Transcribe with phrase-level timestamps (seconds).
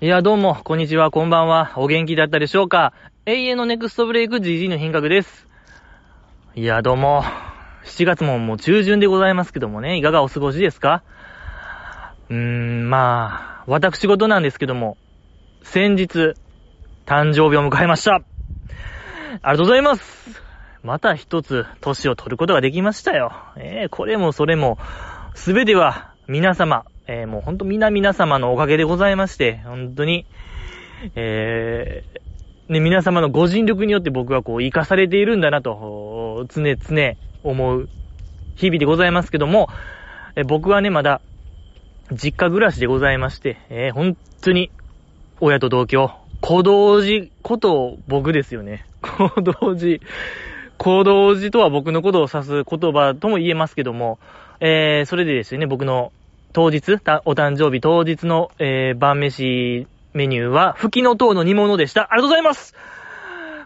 [0.00, 1.72] いや、どうも、こんにちは、こんばんは。
[1.74, 2.92] お元気だったでしょうか？
[3.26, 5.48] 永遠のネクストブレイク GG の品格です。
[6.54, 7.24] いや、どうも。
[7.84, 11.02] 7月ももう中旬でございますけどもね、いかがお過ごしですか？
[12.30, 14.98] うーん、まあ、私事なんですけども、
[15.64, 16.34] 先日、
[17.04, 18.14] 誕生日を迎えました。
[18.14, 18.24] あり
[19.42, 20.40] がとうございます。
[20.84, 23.32] また一つ、年を取ることができましたよ。
[23.56, 24.78] ええー、これもそれも、
[25.34, 30.26] すべては、皆様、えー、もうほんと皆々様のおかげでございまして、本当に、
[31.16, 37.88] えー、ね、皆様のご尽力によって僕はこう、生かされているんだなと、常々思う
[38.56, 39.68] 日々でございますけども、
[40.36, 41.22] え僕はね、まだ、
[42.12, 44.70] 実家暮らしでございまして、えー、本当に、
[45.40, 46.10] 親と同居、
[46.42, 48.84] 小道寺こと僕ですよね。
[49.00, 49.98] 小道寺。
[50.76, 54.18] 小道寺とは僕のことを指す言葉とも言えますけども、
[54.60, 56.12] えー、それでですね、僕の
[56.52, 56.94] 当日、
[57.24, 62.12] お誕生日当日の、えー、晩飯メニューは、吹きの塔の煮物でした。
[62.12, 62.74] ありがとうございます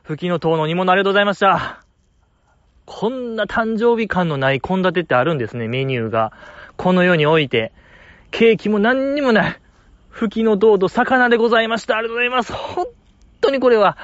[0.02, 1.84] 吹きの塔の煮物ありがとうございました。
[2.84, 6.33] こんな誕生日感のない献立ってあるんですね、メニューが。
[6.77, 7.72] この世において。
[8.33, 9.60] ケーキも何にもない。
[10.10, 11.97] 吹きの塔と魚でございました。
[11.97, 12.53] ありがとうございます。
[12.53, 12.86] 本
[13.41, 13.97] 当にこれは、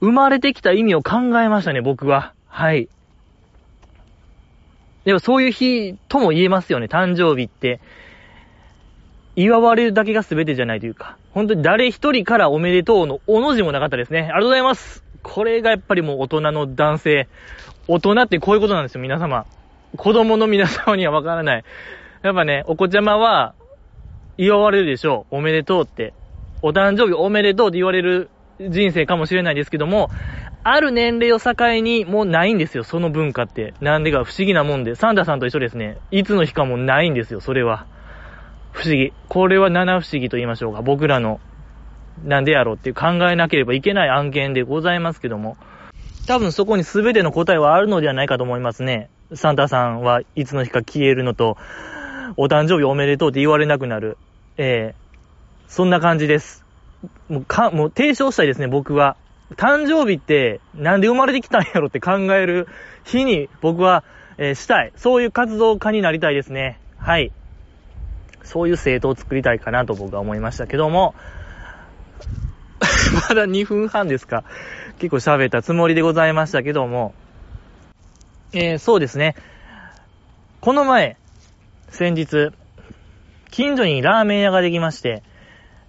[0.00, 2.32] 生まれてきた意味を考えましたね、僕は。
[2.48, 2.88] はい。
[5.04, 7.80] でもそういう日とも言えますよね、誕生日って。
[9.34, 14.20] 祝われるだけが全てじゃないというか、本当に誰一人からおめでとうのおの字もなかったですね。
[14.20, 15.04] ありがとうございます。
[15.22, 17.28] これがやっぱりもう大人の男性。
[17.88, 19.46] 大人ってこういうことなんですよ、皆様。
[19.96, 21.64] 子供の皆様にはわからない。
[22.22, 23.54] やっぱね、お子ちゃまは、
[24.38, 25.36] 祝われるでしょう。
[25.36, 26.14] おめでとうって。
[26.62, 28.30] お誕生日おめでとうって言われる
[28.60, 30.10] 人生かもしれないですけども、
[30.64, 33.74] ある年齢を境にもうないんですよ、その文化って。
[33.80, 35.98] なんでか不思議なもんで、サンタさんと一緒ですね。
[36.10, 37.86] いつの日かもないんですよ、それは。
[38.70, 39.12] 不思議。
[39.28, 40.82] これは七不思議と言いましょうか。
[40.82, 41.40] 僕らの、
[42.24, 45.56] なんでやろうっていう考えなければいけない案件でございますけども。
[46.26, 49.10] 多分そこに全ての答えはあるのではないかと思いますね。
[49.34, 51.56] サンタさんはいつの日か消えるのと、
[52.36, 54.16] お誕生日おめでとうって言われなくなる。
[54.56, 56.61] ええー、そんな感じです。
[57.28, 59.16] もうか、もう提唱したいですね、僕は。
[59.56, 62.68] 誕生日ってなんで生まれてきたんやろって考える
[63.04, 64.02] 日に僕は、
[64.38, 64.92] えー、したい。
[64.96, 66.78] そういう活動家になりたいですね。
[66.96, 67.32] はい。
[68.42, 71.14] そういう生徒を作りたいかなと僕は思いましたけども、
[73.28, 74.44] まだ2分半ですか。
[74.98, 77.14] 結構喋ったつもりでございましたけども、
[78.52, 79.34] えー、そうですね。
[80.60, 81.16] この前、
[81.88, 82.52] 先日、
[83.50, 85.22] 近所にラーメン屋ができまして、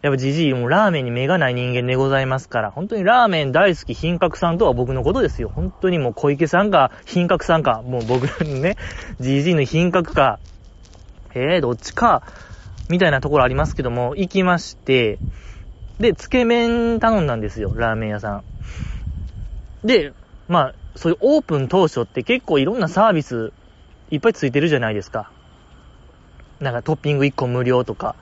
[0.03, 5.50] やっぱじじいもラーメンに目がない人間でございますから、本当にラーメン大好き品格さんとは僕のことですよ。
[5.56, 8.75] 本当にもう小池さんか品格さんか、もう僕のね、
[9.22, 10.40] じじいの品格か、
[11.34, 12.22] えー、どっちか、
[12.90, 15.19] みたいなところありますけども、行きまして、
[16.02, 18.44] で、つけ麺頼んだんですよ、ラーメン屋さん。
[19.88, 20.12] で、
[20.50, 23.53] まあ、そういうオープン当初って結構いろんなサービス
[24.12, 25.31] いっぱいついてるじゃないですか。
[26.59, 28.18] なんかトッピング1個無料とか。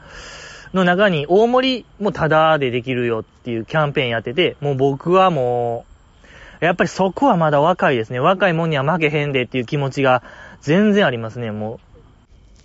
[0.73, 5.85] の中に大盛りもタダでできるよっていうキャンペーンやってて、もう僕はも
[6.61, 8.19] う、やっぱりそこはまだ若いですね。
[8.19, 10.23] 若いもんには負けへんでっていう気持ちが
[10.61, 11.79] 全然ありますね、も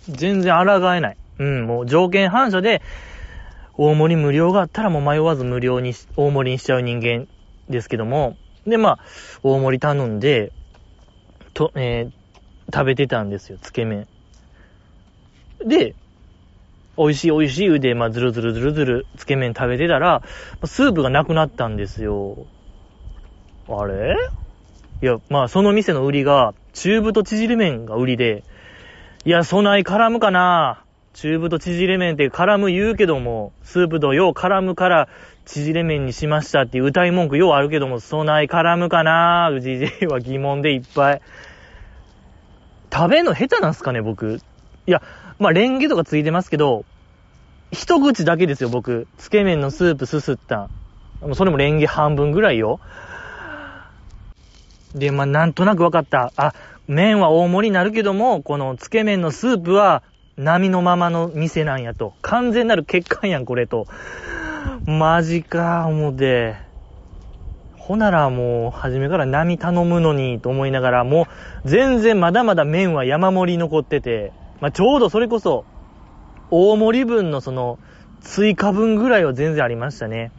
[0.09, 0.11] う。
[0.11, 1.17] 全然抗えない。
[1.39, 2.81] うん、もう条件反射で、
[3.73, 7.27] 大盛り無料があったらもう迷わず無料にし、大盛りにしちゃう人間
[7.69, 8.99] ですけども、で、まあ、
[9.43, 10.51] 大盛り頼んで、
[11.53, 14.07] と、えー、食べてたんですよ、つけ麺。
[15.65, 15.95] で、
[16.97, 20.23] 美味しい美味しいで、まあ、ずるずるずるずる、つけ麺食べてたら、
[20.65, 22.37] スープがなくなったんですよ。
[23.69, 24.15] あれ？
[25.01, 28.43] いや、まあ、その店の売りが、中太縮れ麺が売りで、
[29.25, 35.09] いや、そない絡むかな中太縮れ麺って絡む言うけども、スープとよう絡むから
[35.45, 41.21] 縮れ麺にしましたっていう歌い文句ようあるけども、そない絡むかなうじじいは疑問でいっぱい。
[42.93, 44.39] 食べんの下手なんすかね、僕？
[44.85, 45.01] いや、
[45.39, 46.85] まあ、レンゲとかついてますけど、
[47.71, 49.07] 一口だけですよ、僕。
[49.17, 50.69] つけ麺のスープすすった。
[51.21, 52.79] もうそれもレンゲ半分ぐらいよ。
[54.95, 56.33] で、まあ、なんとなくわかった。
[56.37, 56.53] あ、
[56.87, 60.03] 麺は大盛りになるけども、このつけ麺のスープは
[60.37, 62.13] 波のままの店なんやと。
[62.21, 63.85] 完全なる欠陥やん、これと。
[64.85, 66.55] マジか、思って。
[67.77, 71.27] ほならもう、初めから波頼むのに、と思いながら、も
[71.65, 75.65] う、全然まだまだ麺は山盛り残ってて、まあ、ちょうどそれこそ、
[76.49, 77.79] 大盛り分のその、
[78.21, 80.31] 追加分ぐらいは全然ありましたね。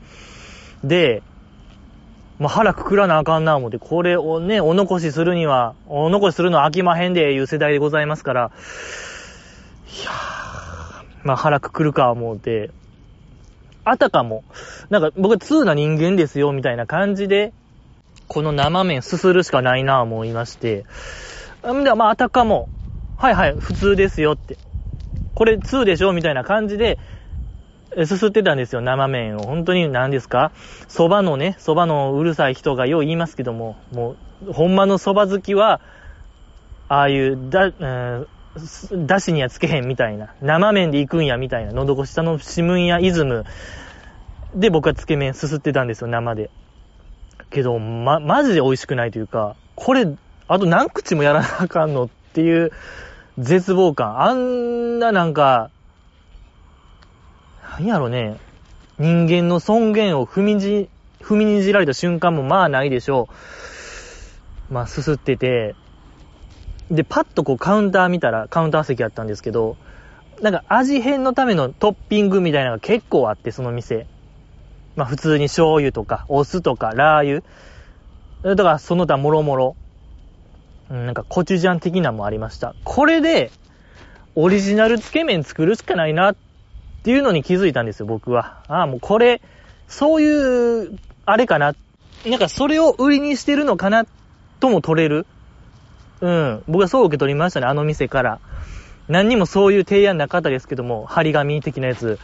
[0.85, 1.23] で、
[2.39, 8.51] まあ、腹くくらなあかんな思って、これをね、お残しするには、お残しするのは飽きまへんで、いう世代でございますから、
[9.89, 12.71] いやー、まあ、腹くくるか思うて、
[13.85, 14.45] あたかも、
[14.91, 17.53] なんか僕は通な人間ですよ、みたいな感じで、
[18.29, 20.85] この生麺すするしかないなぁ思いまして。
[21.67, 22.69] んで、まあ、あたかも、
[23.21, 24.57] はいはい、普通ですよって。
[25.35, 27.01] これ2でしょみたいな感じで、
[28.07, 29.41] すすってたんですよ、生麺を。
[29.41, 30.53] 本当に何ですか？
[30.87, 34.15] 蕎麦のね、蕎麦のうるさい人がよう言いますけども、も
[34.47, 35.81] う、ほんまの蕎麦好きは、
[36.87, 37.71] ああいう、だ、う
[38.95, 43.45] ん、だしにはつけへんみたいな、生麺で行くんやみたいな、喉越しのシムンやイズム
[44.55, 46.51] で僕はつけ麺すすってたんですよ、生で。
[47.51, 50.07] けど、ま、マジで美味しくないというか、これ、
[50.47, 52.71] あと何口もやらなあかんのっていう
[53.37, 54.21] 絶望感。
[54.23, 55.71] あんななんか、
[57.77, 58.37] 何やろね、
[59.01, 60.89] 人間の尊厳を踏みじ、
[61.21, 63.29] 踏みにじられた瞬間もまあないでしょ
[64.71, 64.73] う。
[64.75, 65.75] まあ、すすってて、
[66.93, 69.77] で、パッとこうカウンター見たら、カウンター席やったんですけど、
[70.41, 74.07] なんか味変のためのトッピングみたいなのが結構あって、その店。
[74.95, 77.41] まあ普通に醤油とか、お酢とか、ラー
[78.43, 78.55] 油。
[78.55, 79.77] だからその他もろもろ。
[80.91, 82.75] なんかコチュジャン的なもありました。
[82.85, 83.51] これで、
[84.35, 86.37] オリジナルつけ麺作るしかないなっ
[87.03, 88.63] ていうのに気づいたんですよ、僕は。
[88.69, 89.43] ああ、もうこれ、
[89.87, 91.75] そういう、あれかな。
[92.27, 94.07] なんかそれを売りにしてるのかな
[94.61, 95.27] とも取れる。
[96.21, 96.63] うん。
[96.67, 98.41] 僕はそう受け取りましたね、あの店から。
[99.09, 102.19] 何にもそういう提案なかったですけども、張り紙的なやつ。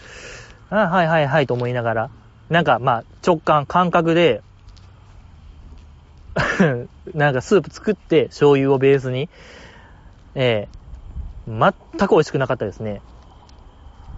[0.71, 2.11] ああ、はいはいはいと思いながら。
[2.51, 4.43] なんかまあ直感、感覚で
[7.15, 9.29] なんかスープ作って醤油をベースに、
[10.35, 10.69] ええ。
[11.49, 13.03] ー、全く美味しくなかったですね。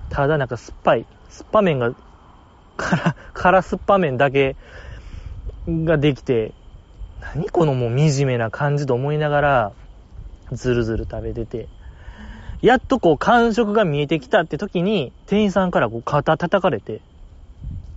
[0.08, 1.92] ただなんか酸っぱい、酸っぱ麺が、
[2.76, 4.56] 辛、辛酸っぱ麺だけ
[5.68, 6.52] ができて、
[7.34, 9.72] 何このもう惨めな感じと思いながら、
[10.52, 11.68] ずるずる食べてて、
[12.62, 17.00] やっとこう感触が見えてきたって時に、店員さんからこう肩叩かれて、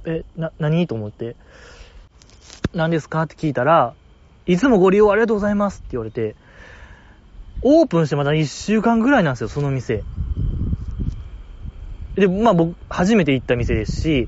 [0.06, 0.88] え、な、何？
[0.88, 1.36] と思って、
[2.74, 3.22] 何ですか？
[3.24, 3.94] って聞いたら、
[4.50, 6.36] いつもご利用ありがとうございますって言われて、
[7.62, 10.04] オープンしてまだ1週間ぐらいなんですよ、その店。
[12.16, 14.28] で、まあ僕、初めて行った店ですし、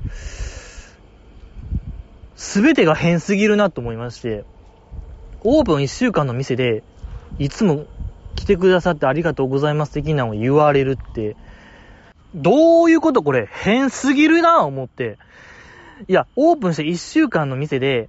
[2.36, 4.44] すべてが変すぎるなと思いまして、
[5.42, 6.84] オープン1週間の店で、
[7.40, 7.86] いつも
[8.36, 11.34] 来てくださってありがとうございます的なのを言われるって、
[12.36, 15.18] どういうことこれ変すぎるな思って。
[16.06, 18.08] いや、オープンして1週間の店で、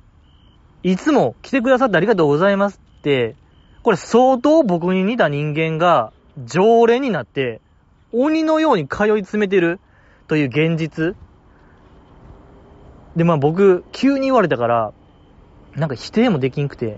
[0.83, 3.35] いつも来てくださってありがとうございますって、
[3.83, 6.11] これ相当僕に似た人間が
[6.45, 7.61] 常連になって、
[8.11, 9.79] 鬼のように通い詰めてる
[10.27, 11.15] という現実。
[13.15, 14.93] で、まあ僕、急に言われたから、
[15.75, 16.97] なんか否定もできんくて、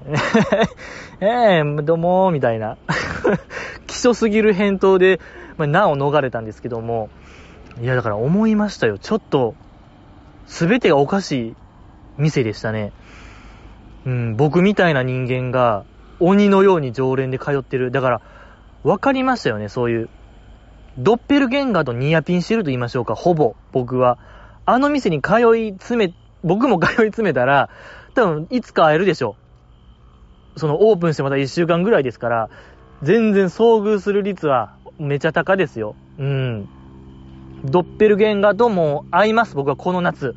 [1.21, 1.25] え
[1.59, 2.77] えー、どうも、みたいな。
[3.87, 5.21] 希少すぎる返答で、
[5.57, 7.09] まあ、難を逃れたんですけども、
[7.81, 8.97] いや、だから思いましたよ。
[8.97, 9.55] ちょっと、
[10.45, 11.55] すべてがおかしい
[12.17, 12.91] 店でしたね。
[14.05, 15.83] うん、僕みたいな人間が
[16.19, 17.91] 鬼のように常連で通ってる。
[17.91, 18.21] だから、
[18.83, 20.09] 分かりましたよね、そういう。
[20.97, 24.17] ドッペルゲンガーとニアピンしてると言いましょうか、ほぼ、僕は。
[24.65, 26.13] あの店に通い詰め、
[26.43, 27.69] 僕も通い詰めたら、
[28.13, 29.35] 多分、いつか会えるでしょ
[30.55, 30.59] う。
[30.59, 32.49] その、オープンしてまた1週間ぐらいですから、
[33.01, 35.95] 全然遭遇する率はめちゃ高ですよ。
[36.17, 36.69] うん。
[37.65, 40.35] ドッペルゲンガーとも会います、僕はこの夏。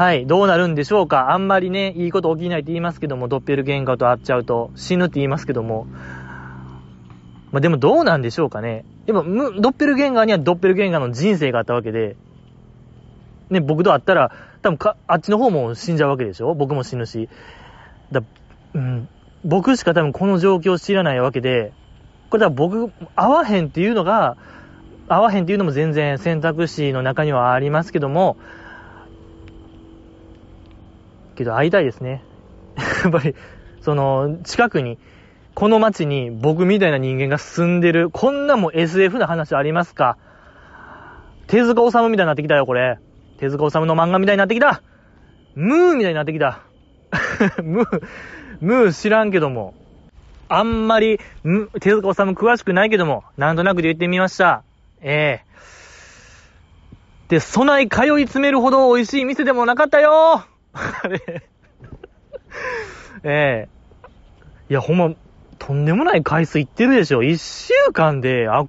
[0.00, 1.30] はい、どうなるんでしょうか。
[1.30, 5.88] あんまりね、いいこと起きないって言いますけども、ドッペルゲンガーと会っちゃうと死ぬって言いますけども。
[7.52, 8.86] まあ、でもどうなんでしょうかね。
[9.04, 9.22] でも、
[9.60, 12.16] ドッペルゲンガーにはドッペルゲンガーの人生があったわけで、
[13.50, 17.28] ね、僕と会ったら、多分か、あっちの方も死んじゃうわけでしょ僕も死ぬし。
[18.10, 18.22] だ、
[18.72, 19.06] うん、
[19.44, 21.74] 僕しか多分この状況を知らないわけで、
[22.30, 24.38] これだ僕、会わへんっていうのが、
[25.08, 28.38] 会わへんっていうのも全然選択肢の中にはありますけども、
[31.34, 32.22] けど会いたいですね。
[33.04, 33.34] やっぱり、
[33.80, 34.98] その、近くに、
[35.54, 40.16] この街に僕みたいな人間が住んでる、こんなも SF な話ありますか？
[41.48, 42.98] 手塚治虫みたいになってきたよ、これ。
[43.38, 44.82] 手塚治虫の漫画みたいになってきた
[45.54, 46.60] ムーみたいになってきた。
[47.62, 48.02] ムー、
[48.60, 49.74] ムー知らんけども。
[50.48, 51.18] あんまり、
[51.80, 54.62] 手塚治虫詳しくないけども、なんとなくで言ってみました。
[55.00, 61.20] ええー、で、備え通い詰めるほど美味しい店でもなかったよあれ
[63.24, 63.68] ええ
[64.70, 65.14] いや、ほんま、
[65.58, 67.22] とんでもない回数いってるでしょ。
[67.22, 68.68] 一週間で、あっ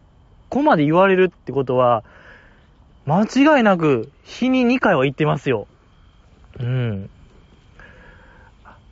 [0.50, 2.04] こまで言われるってことは、
[3.06, 5.68] 間違いなく、日に2回は行ってますよ。
[6.60, 7.10] うん。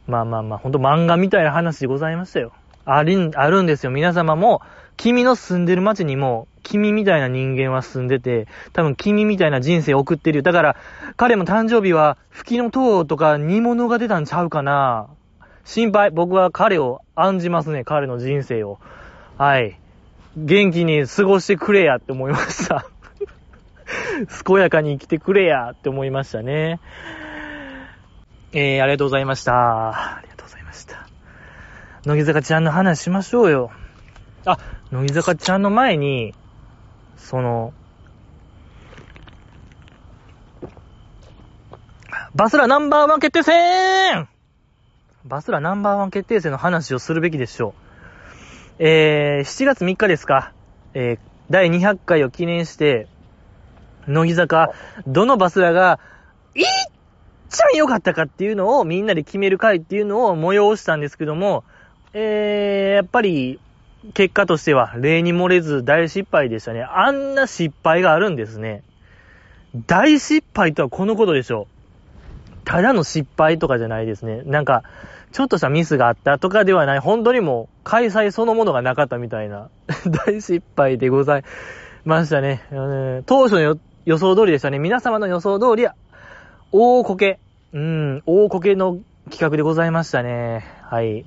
[0.08, 2.52] まあまあまあ、ほんと漫画みたいな話でございましたよ。
[2.86, 3.92] ありん、あるんですよ。
[3.92, 4.62] 皆様も、
[4.98, 10.42] 君の住んでる街にも、君みたいな人間は住んでて、多分君みたいな人生を送ってるよ。
[10.44, 10.76] だから、
[11.18, 15.08] 彼も誕生日は、吹きの塔とか煮物が出たんちゃうかな。
[15.66, 16.12] 心配。
[16.12, 18.80] 僕は彼を案じますね、彼の人生を。
[19.38, 19.80] はい。
[20.36, 22.86] 元気に過ごしてくれやって思いました。
[24.46, 26.80] 健やかに生きてくれやって思いましたね。
[28.52, 30.18] えー、ありがとうございました。
[30.18, 31.08] ありがとうございました。
[32.06, 33.72] 乃木坂ちゃんの話しましょうよ。
[34.46, 34.58] あ、
[34.92, 36.34] 乃木坂ちゃんの前に、
[37.20, 37.74] その、
[42.34, 44.28] バスラナンバーワン決定戦
[45.26, 47.76] バスラナンバーワン決定戦の話をするべきでしょ
[48.80, 48.84] う。
[48.84, 50.54] えー、7月3日ですか。
[50.94, 53.08] えー、第200回を記念して、
[54.08, 54.72] 乃木坂、
[55.06, 56.00] どのバスラが、
[56.56, 56.66] いっ
[57.50, 61.64] ちゃん良かったかっていうのをみんなで決める回っていうのを催したんですけども、
[62.14, 63.60] えー、やっぱり、
[64.14, 66.84] 結果としては、例に漏れず大失敗でしたね。
[66.84, 68.84] あんな失敗があるんですね。
[69.88, 71.80] 大失敗とはこのことでしょう。
[72.66, 74.42] ただの失敗とかじゃないですね。
[74.44, 74.84] なんか、
[75.32, 79.70] ちょっとしたミスがあったとかではない、本当にもう、開催そのものがなかったみたいな、
[80.26, 81.44] 大失敗でござい
[82.06, 82.64] ましたね。
[83.26, 84.80] 当初の予想通りでしたね。
[84.80, 85.88] 皆様の予想通り、
[86.72, 87.40] 大こけ。
[87.74, 90.66] うん、大こけの企画でございましたね。
[90.84, 91.26] はい。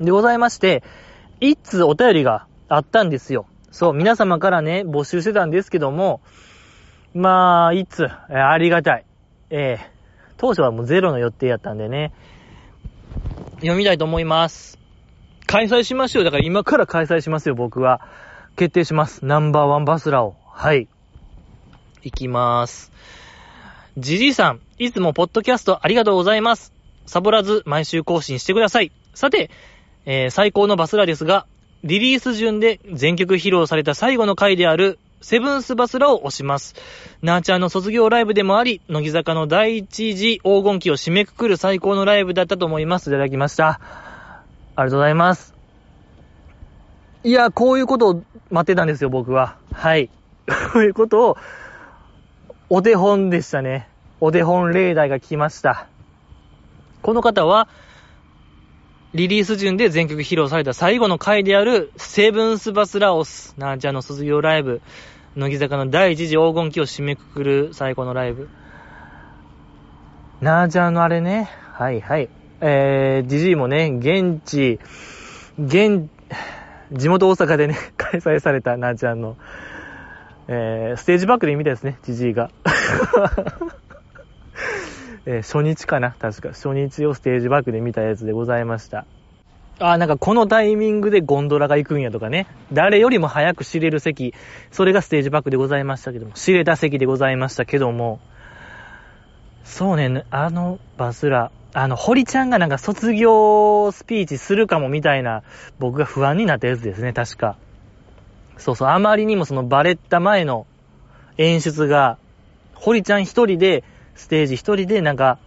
[0.00, 0.82] でございまして、
[1.40, 3.46] 一通お便りがあったんですよ。
[3.70, 6.20] そう、皆様からね、募集してたんですけども、
[7.14, 9.04] まあ、いつ、えー、ありがたい。
[9.50, 9.86] えー、
[10.36, 12.12] 当初はもうゼロの予定やったんでね、
[13.56, 14.78] 読みたいと思います。
[15.46, 16.24] 開催しましょう。
[16.24, 18.00] だから今から開催しますよ、僕は。
[18.56, 19.24] 決定します。
[19.24, 20.34] ナンバーワンバスラを。
[20.50, 20.88] はい。
[22.02, 22.92] いきまーす。
[23.98, 26.72] じじいさん、いつもポッドキャストありがとうございます。
[27.06, 28.92] サボらず毎週更新してください。
[29.14, 29.50] さて、
[30.06, 31.46] えー、最高のバスラですが、
[31.82, 36.74] リリース順で全曲披露された最後の回である、セブンスバスラを押します。
[37.22, 43.10] ナーチャーの卒業ライブでもあり、乃木坂の第一次黄金期を締めくくる最高のライブだったと思います。
[43.10, 43.80] いただきました。
[44.76, 45.54] ありがとうございます。
[47.24, 49.56] いや、こういうことを待ってたんですよ、僕は。
[49.72, 50.10] はい。
[50.72, 51.36] こういうことを、
[52.70, 53.88] お手本でしたね。
[54.20, 55.88] お手本例題が来ました。
[57.02, 57.68] この方は、
[59.14, 64.82] リリース順で全曲披露された最後の回である、セブンスバスラオス、なーちゃんの卒業ライブ、
[65.36, 68.48] 乃木坂の第一次黄金期を締めくくる最後のライブ。
[70.40, 72.28] なーちゃんのあれね、はいはい。
[72.60, 74.80] えー、じじいもね、現地、
[75.58, 76.08] 現、
[76.92, 79.36] 地元大阪でね、 開催されたなーちゃんの、
[80.48, 82.50] えー、ステージバックで見たですね、じじいが。
[85.26, 86.12] えー、初日かな？
[86.18, 86.48] 確か。
[86.50, 89.04] 初日をステージバックで見たやつでございました。
[89.78, 92.46] あ、なんかこのタイミングでゴンドラが行くんやとかね。
[92.72, 94.32] 誰よりも早く知れる席。
[94.70, 96.32] それがステージバックでございましたけども。
[96.32, 98.20] 知れた席でございましたけども。
[99.64, 105.42] そうね、あのバスラ、あの、堀ちゃんがなんか卒業スピーチするかもみたいな、
[105.80, 107.56] 僕が不安になったやつですね、確か。
[108.56, 110.66] そうそう、あまりにもそのバレッタ前の
[111.36, 112.16] 演出が、
[112.74, 113.82] 堀ちゃん一人で
[114.16, 115.38] ステージ一人でなんか、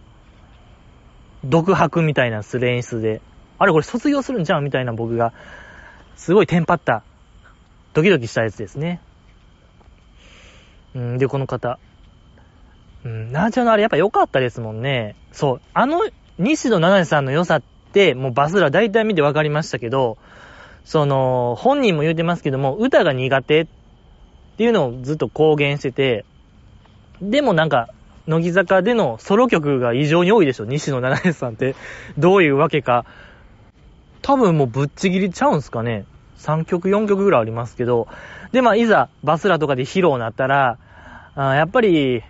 [1.44, 3.20] 独白みたいなする演出で、
[3.58, 5.32] あれこれ卒業するんじゃんみたいな僕が、
[6.16, 7.02] すごいテンパった、
[7.92, 9.00] ドキドキしたやつですね。
[10.94, 11.78] うん、で、この方。
[13.04, 15.16] うん、なーちゃんのあれやっぱ良かったですもんね。
[15.32, 15.60] そう。
[15.72, 16.02] あの、
[16.38, 17.62] 西野七瀬さんの良さっ
[17.92, 20.18] て、もうバスラ大体見て分かりましたけど、
[20.84, 23.66] その、本人も言うてますけども、歌が苦手っ
[24.56, 26.24] ていうのをずっと公言してて、
[27.22, 27.88] でもなんか、
[28.26, 30.64] 乃木坂でのソロ曲が異常に多いでしょ。
[30.64, 31.74] 西野七瀬さんって。
[32.18, 33.04] どういうわけか。
[34.22, 36.04] 多分もうぶっちぎりちゃうんすかね。
[36.38, 38.08] 3曲、4曲ぐらいありますけど。
[38.52, 40.78] で、まあ、いざ、バスラとかで披露なったら、
[41.34, 42.22] あやっぱり、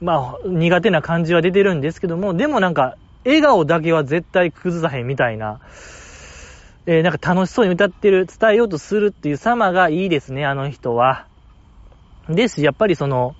[0.00, 5.60] まあ、苦手な感じは出てるんですけども、でもなんか、笑顔だけは絶対崩さへんみたいな、
[6.86, 11.26] えー、なんか楽しそうに歌ってる、伝えようとするっていう様がいいですね、あの人は。
[12.28, 13.36] ですし、やっぱりその、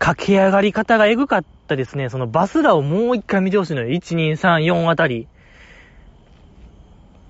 [0.00, 2.08] 駆け上がり方がエグかったですね。
[2.08, 3.88] そのバスラをもう一回見てほしいのよ。
[3.90, 5.28] 1、2、3、4あたり。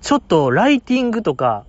[0.01, 1.65] ちょっとライティングとか、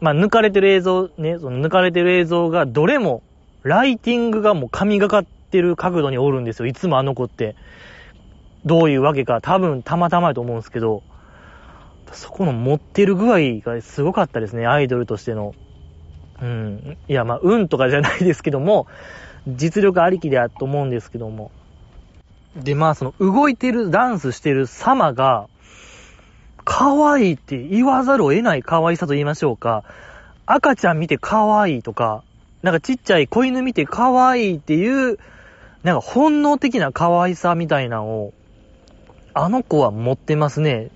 [0.00, 3.22] まあ、抜かれてる映像ね、その抜かれてる映像がどれも、
[3.64, 6.66] ライティングがもう神がかってる角度におるんですよ。
[6.66, 7.56] いつもあの子って。
[8.64, 11.02] どういうわけか、多分たまたまやと思うんですけど、
[12.12, 14.66] そこの持ってる具合がすごかったですね。
[14.68, 15.54] アイドルとしての。
[16.40, 16.96] うん。
[17.08, 18.86] いや、まあ、運とかじゃないですけども、
[19.46, 21.50] 実力ありきであと思うんですけども。
[22.56, 25.48] で、まあその動いてる、ダンスしてる様が、
[26.64, 29.84] 可愛いって言わざるを得ない可愛さと言いましょうか。
[30.46, 32.22] 赤ちゃん見て可愛いとか、
[32.62, 35.18] なんかちっちゃい子犬見て可愛いっていう、
[35.82, 38.34] なんか本能的な可愛さみたいなのを、
[39.32, 40.90] あの子は持ってますね。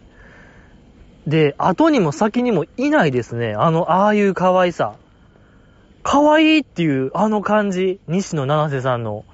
[1.26, 3.54] で、後にも先にもいないですね。
[3.54, 4.96] あの、ああいう可愛さ。
[6.04, 7.98] 可愛いっていうあの感じ。
[8.06, 9.24] 西野七瀬さんの。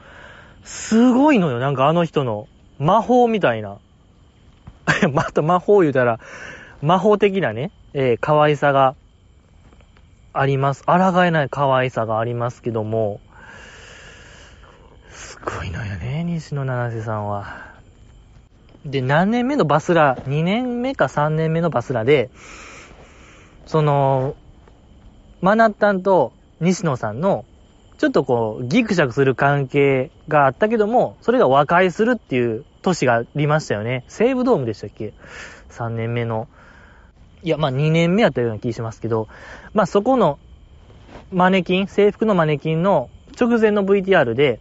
[0.62, 1.58] すごいのよ。
[1.58, 2.48] なんかあの人の
[2.78, 3.78] 魔法みたいな。
[5.12, 6.20] また魔法言うたら、
[6.80, 8.94] 魔法的なね、えー、可愛さが
[10.32, 10.84] あります。
[10.84, 13.20] 抗えない可愛さがありますけども、
[15.10, 17.70] すごいのよね、西野七瀬さんは。
[18.86, 22.30] で、何年目のバスラ、2年目か3年目のバスラで、
[23.66, 24.36] その、
[25.40, 27.44] マナッタンと西野さんの、
[27.98, 34.04] ちょっとこう、ギクシャクする関係があったけども、それが和解するっていう年がありましたよね。
[34.08, 35.12] 西武ドームでしたっけ
[35.70, 36.48] ?3 年目の。
[37.42, 39.28] いや、まあ2年目やったような気しますけど、
[39.72, 40.38] まあそこの
[41.32, 44.60] マネキン、制服のマネキンの直前の VTR で、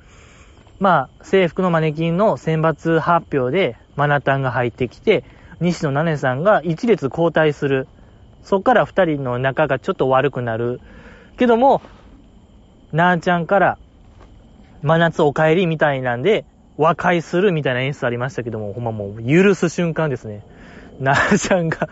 [0.80, 5.24] まあ制服のマネキンの選抜発表でマナタンが入ってきて、
[5.60, 7.88] 西野七音さんが一列交代する。
[8.44, 10.80] そっから二人の仲がちょっと悪くなる。
[11.40, 11.82] けども、
[12.92, 13.78] なーちゃんから、
[14.84, 16.46] 真夏お帰りみたいなんで、
[16.78, 20.46] 和解するみたいな演出ありましたけども、ほんまもう許す瞬間ですね。
[21.00, 21.90] なーちゃんが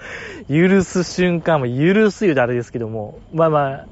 [0.49, 3.85] 許す瞬間も許す言うとあれですけども、まあまあ、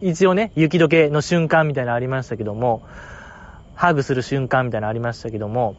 [0.00, 2.82] 一応ね、雪解けの瞬間みたいなのありましたけども、
[3.74, 5.76] ハグする瞬間みたいなのありましたけども、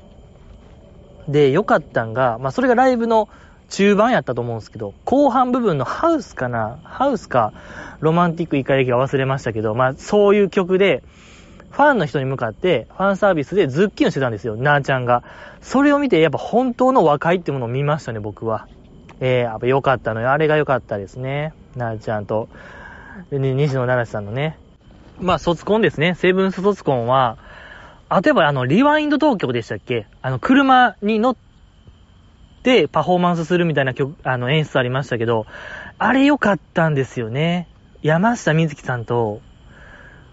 [1.27, 3.29] で、良かったんが、まあそれがライブの
[3.69, 7.53] 中盤やったと思うんですけど、後半部分のハウスかなハウスか、
[7.99, 11.03] ロマンティックイカ焼きは忘れましたけど、まあそういう曲で、
[11.71, 15.23] ファンの人に向かって、ファンサービスでズッキーンしてたんですよ、なーちゃんが。
[15.61, 18.67] それを見て、やっぱ本当の和解ってものを見ましたね、僕は。
[19.19, 20.31] えー、やっぱ良かったのよ。
[20.31, 21.53] あれが良かったですね。
[21.75, 22.47] なーちゃんと、
[23.31, 24.57] 西野七瀬さんのね。
[25.19, 26.15] まあ、卒コンですね。
[26.15, 27.37] セブンス卒コンは、
[28.23, 30.05] 例えばあの、リワインド東京でしたっけ？
[30.21, 31.35] あの、車に乗っ
[32.65, 35.45] てパフォーマンスするみたいな曲、あの、演出ありましたけど、
[35.99, 37.67] あれ良かったんですよね。
[38.01, 39.39] 山下美月さんと、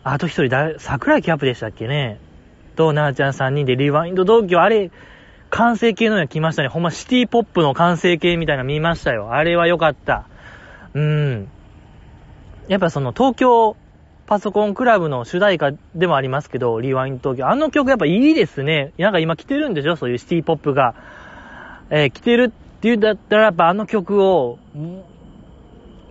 [0.02, 2.18] あと一人誰、桜井キャップでしたっけね。
[2.74, 4.90] と、なーちゃん3人でリワインド同期はあれ、
[5.50, 6.68] 完成形のや来ましたね。
[6.68, 9.34] ほんまシティポップの完成形みたいな見ましたよ。
[9.34, 10.24] あれは良かった。
[10.94, 11.48] うん。
[12.68, 13.76] やっぱその東京
[14.26, 17.48] パソコンクラブの主題歌でもありますけど、リワインド東京。
[17.48, 18.94] あの曲やっぱいいですね。
[18.96, 19.96] なんか今来てるんでしょ？
[19.96, 20.94] そういうシティポップが。
[21.94, 24.58] えー、来てるっていうんだったらやっぱあの曲を、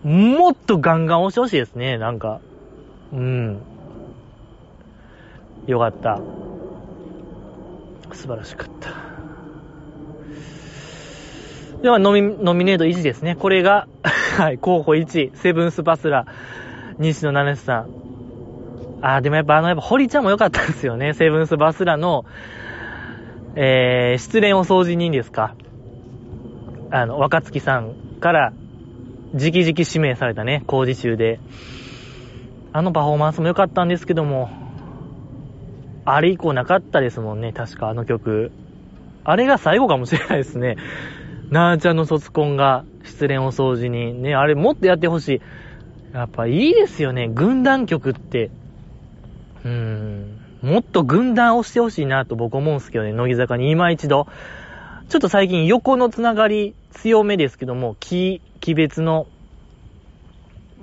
[0.04, 1.98] もっとガンガン押してほしいですね。
[1.98, 2.40] なんか。
[3.12, 3.62] うん。
[5.66, 6.22] よかった。
[8.14, 8.92] 素晴らしかった。
[11.82, 13.36] では、ノミ、ノミネート1ですね。
[13.36, 13.88] これが、
[14.38, 16.28] はい、候補1、セブンスバスラ、
[17.00, 17.88] 西野七瀬さん。
[19.02, 21.14] あ、でもやっぱあの、やっぱ堀ちゃんも良かったですよね。
[21.14, 22.24] セブンスバスラの、
[23.56, 25.56] えー、失恋お掃除人ですか。
[26.92, 28.54] あの、若月さんから、
[29.34, 31.40] 直々指名されたね、工事中で。
[32.74, 34.50] あのパフォーマンスも良かったんですけども、
[36.06, 38.52] あれ以降なかったですもんね、確かあの曲。
[39.24, 40.78] あれが最後かもしれないですね。
[41.50, 44.14] なーちゃんの卒コンが失恋お掃除に。
[44.14, 45.42] ね、あれもっとやってほしい。
[46.14, 48.52] やっぱいいですよね、軍団曲って。
[49.64, 50.38] うーん。
[50.62, 54.28] もっと軍団をしてほしいなと僕思うんですけどね、乃木坂に今一度。
[55.10, 59.28] ちょっと最近横のつながり強めですけども、木、木別の、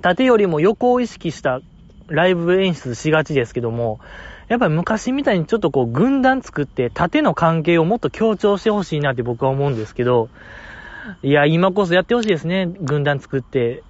[0.01, 1.61] 縦よりも横を意識した
[2.07, 3.99] ライブ演出しがちですけども、
[4.47, 10.29] やっぱり昔みたいにちょっとこう軍団作って縦の関係をもっと強調してほしいなって僕は思うんですけど、
[11.21, 13.83] いや、今こそやってほしいですね、軍団作って。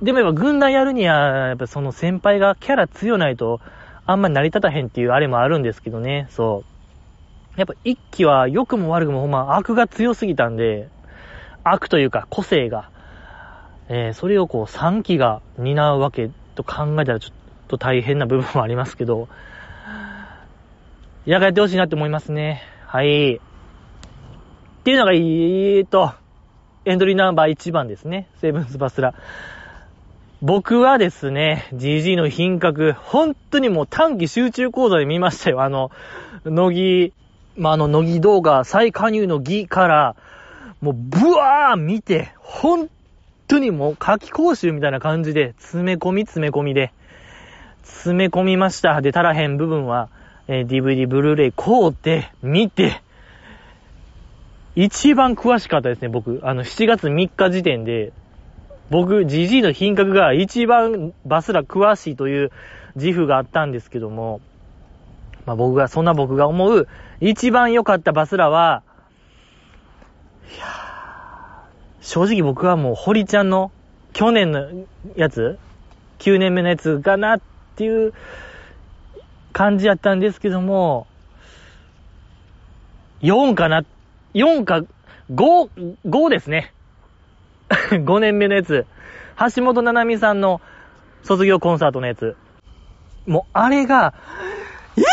[0.00, 3.60] でもやっぱ軍団やるには、やっぱその先輩がキャラ強ないと、
[4.06, 6.64] あんまり成り立たへんっていうあれもあるんですけどね、そ
[7.56, 7.60] う。
[7.60, 10.88] やっぱ一期は良くも悪くもほんま悪が強すぎたんで、
[11.64, 12.90] 悪というか個性が、
[13.88, 17.32] えー、それをこう3期が担うわけと考えたらちょっ
[17.68, 19.28] と大変な部分もありますけど、
[21.24, 22.62] やがやってほしいなって思いますね。
[22.86, 23.36] はい。
[23.36, 23.40] っ
[24.84, 26.12] ていうのが、えーと、
[26.84, 28.28] エントリーナンバー1番ですね。
[28.40, 29.14] セブンスバスラ。
[30.40, 35.62] 僕はですね、GG の品格、本当にもう短期集中講座で見ましたよ。
[35.62, 35.92] あの、
[36.44, 37.12] 乃
[37.54, 40.16] 木、まあ、あの、乃木動画再加入の儀から、
[40.82, 42.90] もう、ブワー見て、本
[43.46, 46.92] 当にもう夏季講習みたいな感じで、詰め込み詰め込みで、
[47.84, 49.00] 詰め込みました。
[49.00, 50.08] で、足らへん部分は、
[50.48, 53.00] えー、DVD、ブルーレイ買うて、見て、
[54.74, 56.40] 一番詳しかったですね、僕。
[56.42, 58.12] あの、7月3日時点で、
[58.90, 62.50] 僕、ジジイの品格が一番バスラ詳しいという
[62.96, 64.40] 自負があったんですけども、
[65.46, 66.88] まあ僕が、そんな僕が思う
[67.20, 68.82] 一番良かったバスラは、
[70.50, 70.66] いや
[72.00, 73.70] 正直僕はもう堀ちゃんの
[74.12, 74.68] 去年の
[75.16, 75.58] やつ、
[76.18, 77.40] 9年目のやつかなっ
[77.76, 78.12] ていう
[79.52, 81.06] 感じやったんですけども、
[83.22, 83.84] 4かな、
[84.34, 84.82] 4か、
[85.32, 86.72] 5、5ですね。
[87.70, 88.86] 5年目のやつ。
[89.54, 90.60] 橋本七海さんの
[91.22, 92.36] 卒業コンサートのやつ。
[93.26, 94.12] もう、あれが、
[94.96, 95.06] えぇ、ー、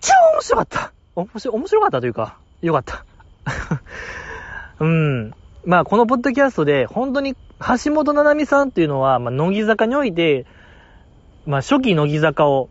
[0.00, 3.04] 超面白かった面白、面白かったというか、よかった。
[4.80, 5.34] うん。
[5.64, 7.34] まあ、このポッドキャストで、本当に
[7.84, 10.46] 橋本七海さんっていうのは、まあ、乃木坂において、
[11.46, 12.68] まあ、初期乃木坂を、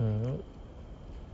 [0.00, 0.40] うん、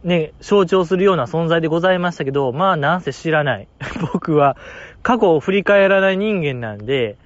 [0.02, 3.68] ね、象徴するような存在でございましたけど、まあ、なんせ知らない。
[4.12, 4.56] 僕は、
[5.02, 7.16] 過去を振り返らない人間なんで、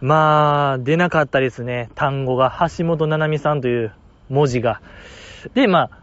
[0.00, 1.90] まあ、出なかったですね。
[1.94, 3.92] 単語が、橋本七海さんという
[4.28, 4.80] 文字が。
[5.54, 5.99] で、まあ、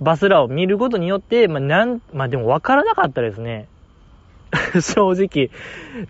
[0.00, 3.68] バスラを見ることによって、まあ、なん、まあでも分からなかったですね。
[4.80, 5.50] 正直、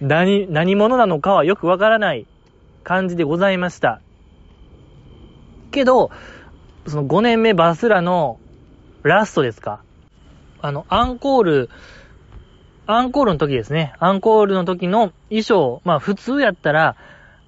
[0.00, 2.26] 何、何者なのかはよくわからない
[2.84, 4.00] 感じでございました。
[5.70, 6.10] けど、
[6.86, 8.38] その5年目バスラの
[9.02, 9.82] ラストですか。
[10.62, 11.70] あの、アンコール、
[12.86, 13.94] アンコールの時ですね。
[13.98, 16.96] アンコールの時の衣装、まあ普通やったら、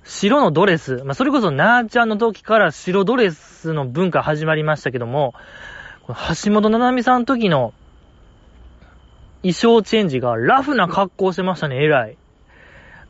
[0.05, 5.35] 白のドレス、まあそれこそなーちゃんの時から白ドレスの文化始まりましたけども、
[6.09, 7.73] 橋本七海さんの時の
[9.43, 12.17] 衣装チェンジがラフな格好してましたね、偉い。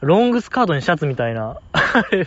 [0.00, 1.59] ロングスカートにシャツみたいな。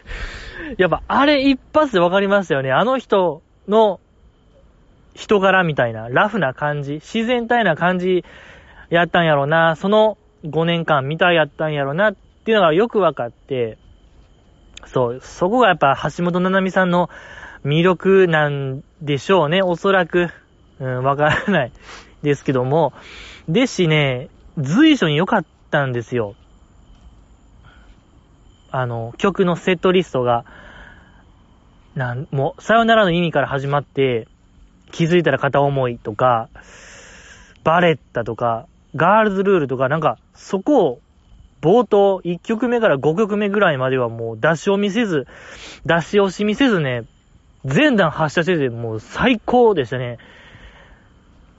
[0.78, 2.72] やっぱあれ一発で分かりましたよね。
[2.72, 4.00] あの人の
[5.14, 8.24] 人柄みたいな、ラフな感じ、自然体な感じ
[8.90, 13.78] やったんやろうな、その5年間みたいやったんやろうなっていうのがよく分かって、
[14.86, 17.10] そう、そこがやっぱ橋本七海さんの
[17.64, 20.30] 魅力なんでしょうね、おそらく。
[20.80, 21.72] うん、わからない
[22.22, 22.94] ですけども、
[23.48, 26.36] でしね、随所に良かったんですよ。
[28.72, 30.46] あの、曲のセットリストが、
[31.96, 34.28] なん、もう、さよならの意味から始まって、
[34.92, 36.50] 気づいたら片思いとか、
[37.64, 41.00] バレッタとか、ガールズルールとか、なんか、そこを、
[41.62, 45.26] 冒頭、1曲目から5曲目ぐらいまではもう出しを見せず、
[45.86, 47.06] 出し惜しみせずね、
[47.64, 50.20] 全弾発射してて、もう最高でしたね。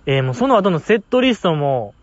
[0.07, 1.95] えー、もうその後のセットリストも、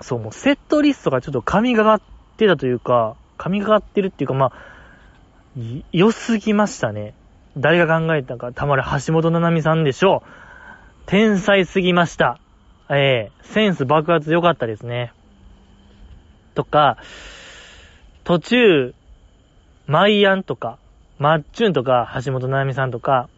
[0.00, 2.00] そう、もうセットリストがちょっと神がかっ
[2.36, 4.52] てたというか、神がかってるっていうか、まあ、
[5.92, 7.14] 良すぎましたね。
[7.56, 10.28] 誰が考えたか、たまる橋本七海さんでしょう。
[11.06, 12.38] 天才すぎました。
[12.90, 15.12] えー、センス爆発良かったですね。
[16.54, 16.98] とか、
[18.24, 18.94] 途中、
[19.86, 20.78] マイアンとか、
[21.18, 23.28] マッチュンとか、橋本七海さんとか、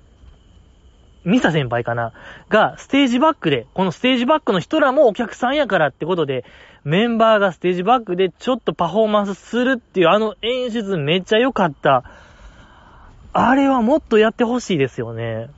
[1.24, 2.12] ミサ先輩かな？
[2.48, 6.44] が、ステージバックで、このステージバックの人らもお客さんやからってことで、
[6.84, 12.04] メンバーがステージバックでちょっとパフォーマンスするっていうあの演出めっちゃ良かった。
[13.32, 15.50] あれはもっとやってほしいですよね。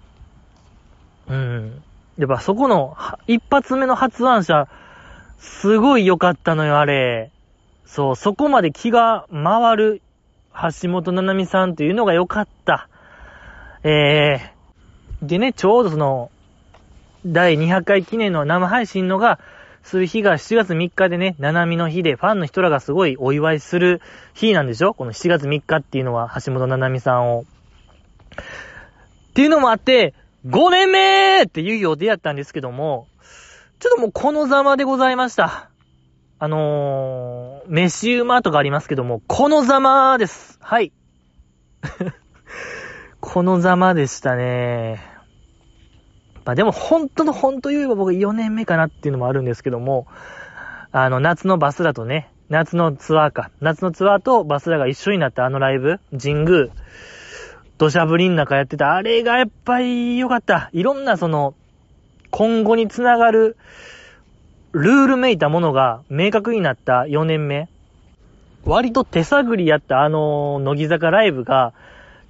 [1.29, 1.83] うん。
[2.19, 2.97] やっぱそこの
[3.27, 4.67] 一発目の発案者、
[5.39, 7.31] すごい良かったのよ、あれ。
[7.87, 10.03] そう、そこまで気が回る
[10.83, 12.89] 橋本七海さんっていうのが良かった。
[13.85, 14.60] ええー
[15.23, 16.31] でね、ちょうどその、
[17.27, 19.39] 第200回記念の生配信のが、
[19.83, 24.01] する日が7月3日でね、七海の日で、ファンの人らがすごいお祝いする
[24.35, 24.95] 日なんでしょ？
[24.95, 27.43] この7月3日っていうのは、橋本七海さんを。
[27.43, 30.15] っていうのもあって、
[30.47, 33.07] 5年目っていう予定やったんですけども、
[33.79, 35.71] ちょっともうこのざまでございました。
[36.39, 40.59] あのー、飯馬とかありますけども、このざまです。
[40.63, 40.93] はい。
[43.21, 45.10] このざまでしたね。
[46.45, 50.07] まあでも本当の本当言えば僕4年目かなっていうのもあるんですけども、
[50.93, 53.51] あの夏のバスラとね、夏のツアーか。
[53.61, 56.67] 夏のツアーとバスラが一緒になったあのライブ、神宮、
[57.79, 60.69] 土砂降りの中やってた、あれがやっぱり良かった。
[60.73, 61.55] いろんなその、
[62.31, 63.57] 今後につながる、
[64.73, 67.69] ルールめいたものが明確になった4年目。
[68.65, 71.73] 割と手探りやったあの、乃木坂ライブが、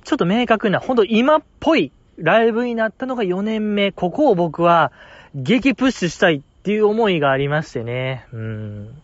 [0.04, 3.92] ちょっと明確な、ほんと今っぽいライブになったのが4年目。
[3.92, 4.92] ここを僕は
[5.34, 8.26] 激プッシュしたいっていう思いがありましてね。
[8.32, 9.02] うん。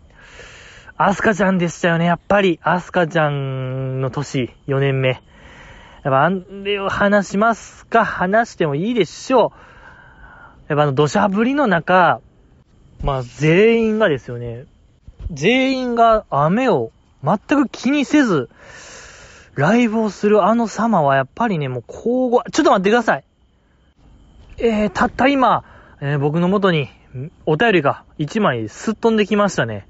[0.98, 2.60] アスカちゃんでしたよね、やっぱり。
[2.62, 5.08] アスカちゃんの年、4年目。
[5.08, 5.20] やっ
[6.04, 6.30] ぱあ
[6.64, 9.52] れを話しますか話してもいいでしょ
[10.68, 10.72] う。
[10.72, 12.20] やっぱあの土砂降りの中、
[13.02, 14.66] まあ全員がですよね、
[15.30, 16.92] 全員が雨を
[17.24, 18.48] 全く気にせず、
[19.56, 23.24] ライブをするあの様はやっぱりね、もう交互、ちょっと待ってください。
[24.58, 25.64] えー、たった今、
[26.00, 26.90] えー、僕の元に
[27.46, 29.88] お便りが1枚すっ飛んできましたね。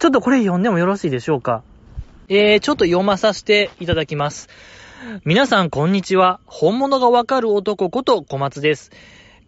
[0.00, 1.62] ちょっとこれ読んでもよろしいでしょうか？
[2.28, 4.48] えー、ちょっと読まさせていただきます。
[5.24, 6.40] 皆さんこんにちは。
[6.46, 8.90] 本物がわかる男こと小松です。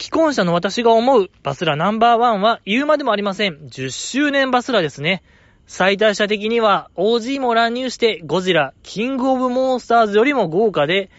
[0.01, 3.57] 既婚者の私が思うバスラナンバーワンは言うまでもありません。
[3.69, 5.25] 10周年バスラですね。
[5.67, 11.11] 最大者的には OG も乱入してゴジラ、キングオブモンスターズよりも豪華で、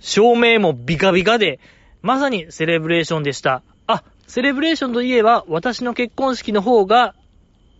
[0.00, 1.58] 照明もビカビカで、
[2.02, 3.62] まさにセレブレーションでした。
[3.86, 7.14] あ、セレブレーションといえば私の結婚式の方が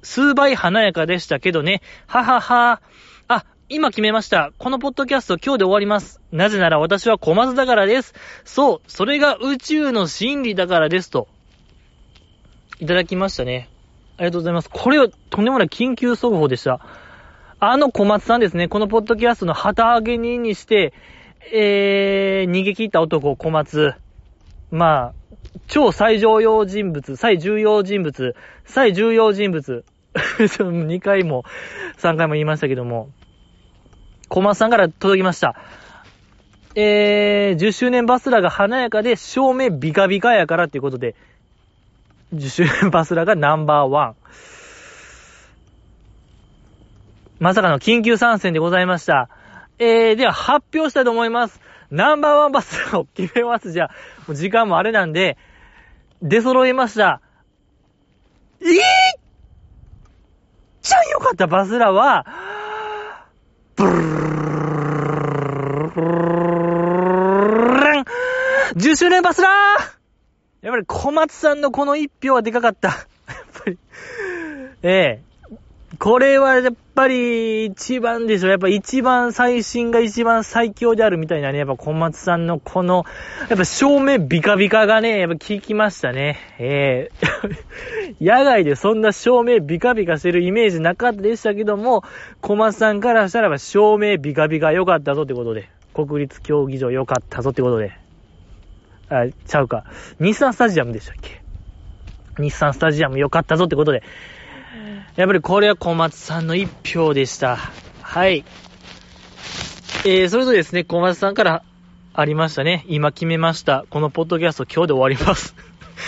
[0.02, 1.80] 数倍華やかでしたけどね。
[2.06, 2.80] ははは。
[3.28, 4.52] あ、今決めました。
[4.58, 6.20] このポッドキャスト今日で終わります。
[6.32, 8.14] なぜなら私は小松だからです。
[8.44, 11.28] そう、それが宇宙の真理だからですと。
[12.80, 13.71] いただきましたね。
[14.16, 14.70] ありがとうございます。
[14.70, 16.80] これはとんでもない緊急速報でした。
[17.60, 20.92] あの小松さんですね、このポッドキャストの旗揚げ人にして、
[21.52, 23.94] えー、逃げ切った男、小松。
[24.70, 25.36] まあ、
[25.68, 29.84] 超最重要人物、最重要人物、最重要人物。
[30.14, 31.44] 2回も
[31.98, 33.10] 3回も言いましたけども、
[34.28, 35.56] 小松さんから届きました。
[36.74, 41.14] えー、10周年バスラが華やかで照明ビカビカやからっていうことで、
[42.32, 44.16] 10周年バスラがナンバーワン。
[47.38, 49.28] まさかの緊急参戦でございました。
[49.78, 51.60] えー、では発表したいと思います。
[51.90, 53.72] ナンバーワンバスラを決めます。
[53.72, 53.90] じゃあ、
[54.26, 55.36] もう時間もあれなんで、
[56.22, 57.20] 出揃いました。
[58.60, 58.78] いい
[60.80, 62.26] ちゃん良かったバスラは、
[63.76, 64.12] ブル
[68.76, 70.01] 10周年バスラー
[70.62, 72.88] やっぱり小松さんのこの一票はでかかった。
[72.88, 73.78] やっぱり。
[74.84, 75.32] ええ
[75.98, 78.48] これはやっぱり一番でしょ。
[78.48, 81.58] やっぱ一番最新が一番最強であるみたいなね。
[81.58, 83.04] やっぱ小松さんのこの、
[83.50, 86.38] やっぱ照明ビカビカがね、やっぱ効きましたね。
[86.58, 87.10] え
[88.18, 92.04] え、 野外でそんな照明ビカビカしてるイメージなかったでしたけども、
[92.40, 95.68] 小松さんからしたらば照明ビカビカ良かったぞってことで。
[95.94, 98.01] 国立競技場良かったぞってことで。
[99.12, 99.84] あ、ちゃうか。
[100.18, 101.42] 日産スタジアムでしたっけ？
[102.38, 104.02] 日産スタジアム良かったぞってことで。
[105.16, 107.58] やっぱりこれは小松さんの一票でした。
[108.00, 108.44] はい。
[110.04, 111.62] えー、それとですね、小松さんから
[112.14, 112.84] ありましたね。
[112.88, 113.84] 今決めました。
[113.90, 115.54] このポッドキャスト今日で終わります。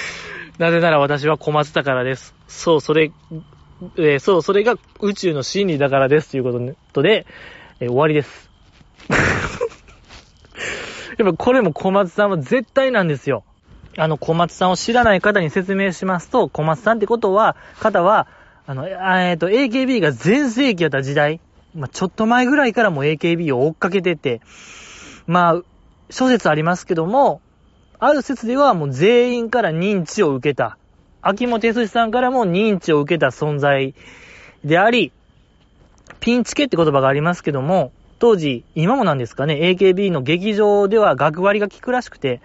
[0.59, 2.35] なぜなら私は小松だからです。
[2.49, 3.13] そう、それ、
[3.99, 6.31] えー、そう、それが宇宙の真理だからです。
[6.31, 6.53] というこ
[6.93, 7.27] とで、
[7.81, 8.51] えー、終わりです。
[11.19, 13.45] やっぱこれも小松さんは絶対なんですよ。
[13.97, 18.27] あの、小松さんを知らない方に説明しますと、小松さんってことは、方は、
[18.67, 21.41] あの、えっ、と、AKB が全盛期やった時代、
[21.75, 24.41] まあ、ちょっと前ぐらいからも AKB を追っかけてて、
[25.27, 25.63] まあ、
[26.11, 27.41] 諸説ありますけども、
[27.99, 30.79] ある説ではもう全員から認知を受けた。
[31.23, 33.95] 秋元康さんからも認知を受けた存在
[34.65, 35.13] であり、
[36.21, 42.41] ピンチケって言葉がありますけども、当時、今もなんですかね、AKB の劇場では学割が効くらしくて、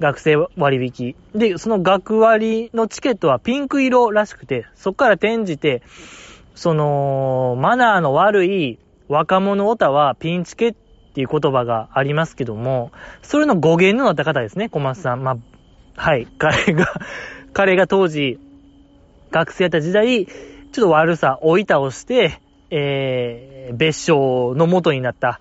[0.00, 1.14] 学生割引。
[1.34, 5.82] で、その学割のチケットはピンク色らしくて、そっから転じて、
[6.54, 10.74] その、マナーの悪い若者オタはピンチケっ
[11.14, 12.90] ていう言葉がありますけども、
[13.22, 15.22] それの語源のなった方ですね、小松さん。
[15.22, 15.36] まあ、
[15.94, 16.86] はい、 彼が
[17.52, 18.38] 彼が当時、
[19.30, 20.30] 学生やった時代、ちょ
[20.70, 22.40] っと悪さ、追い倒して、
[22.74, 25.40] えー、別称の元になった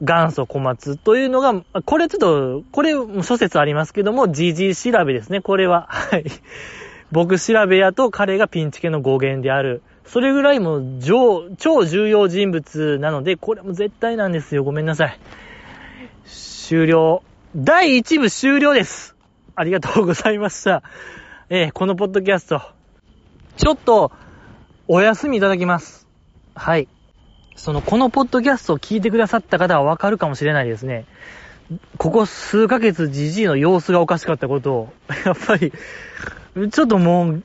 [0.00, 5.88] 元祖小松というのが、これちょっと、これ諸説ありますけども、GG 調べですね、これは。
[5.90, 6.24] はい。
[7.10, 9.82] 僕調べやと彼がピンチ系の語源である。
[10.06, 14.62] それぐらいも超、超重要人物なので、これも絶対なんですよ。
[14.62, 15.18] ごめんなさい。
[16.24, 17.22] 終了。
[17.56, 19.16] 第1部終了です。
[19.56, 20.84] ありがとうございました。
[21.50, 22.62] えー、このポッドキャスト、
[23.56, 24.12] ちょっと、
[24.88, 26.01] お休みいただきます。
[26.54, 26.88] はい。
[27.56, 31.04] その、このポッドキャストを聞いてくださった方はわかるかもしれないですね。
[31.96, 34.92] ここ数ヶ月じじいの様子がおかしかったことを、
[35.24, 35.72] やっぱり、
[36.70, 37.42] ちょっともう、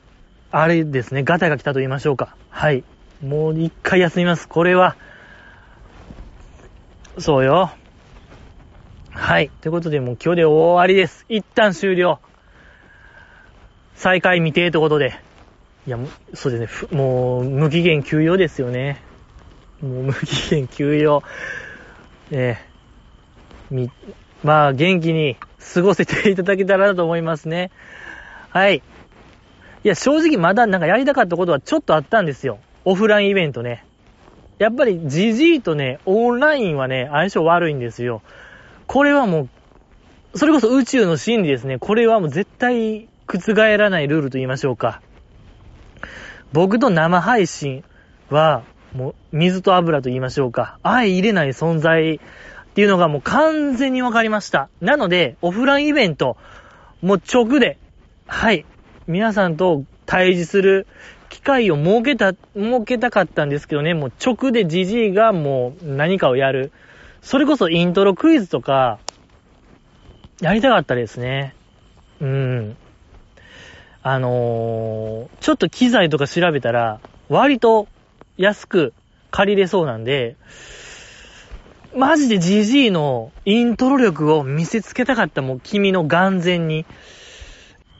[0.50, 2.34] あれですね、ガタが来たと言いましょうか。
[2.50, 2.84] はい。
[3.24, 4.48] もう一回休みます。
[4.48, 4.96] これは、
[7.18, 7.70] そうよ。
[9.10, 9.50] はい。
[9.60, 11.26] ということで、もう今日で終わりです。
[11.28, 12.20] 一旦終了。
[13.94, 15.27] 再開未定ということで。
[15.88, 15.98] いや、
[16.34, 16.98] そうですね。
[16.98, 19.00] もう、無期限休養ですよね。
[19.80, 21.22] もう無期限休養。
[22.30, 23.90] えー、み、
[24.44, 25.38] まあ元気に
[25.72, 27.70] 過ごせていただけたらなと思いますね。
[28.50, 28.82] はい。
[29.82, 32.58] いや、正直まだなんかやりたかったことはちょっとあったんですよ。
[32.84, 33.86] オフラインイベントね。
[34.58, 38.20] やっぱりジジイとね、オンラインはね、相性悪いんですよ。
[38.86, 39.48] これはも
[40.34, 41.78] う、それこそ宇宙の真理ですね。
[41.78, 45.00] これはもう絶対覆らないルールと言いましょうか。
[46.52, 47.84] 僕と生配信
[48.30, 48.62] は、
[48.94, 50.78] もう水と油と言いましょうか。
[50.82, 52.18] 相入れない存在っ
[52.74, 54.68] ていうのがもう完全に分かりました。
[54.80, 56.36] なので、オフラインイベント、
[57.02, 57.78] もう直で、
[58.26, 58.64] はい、
[59.06, 60.86] 皆さんと対峙する
[61.28, 66.72] 機会を設けた、設けたかったんですけどね、もう直でジジイがもう何かをやる。
[67.20, 68.98] それこそイントロクイズとか、
[70.40, 71.54] やりたかったですね。
[72.20, 72.76] うん。
[74.10, 77.88] あのー、ちょっと機材とか調べたら、割と
[78.38, 78.94] 安く
[79.30, 80.36] 借りれそうなんで、
[81.94, 86.86] マジで GG のイントロ力を見せつけたかった、もう君の眼前に。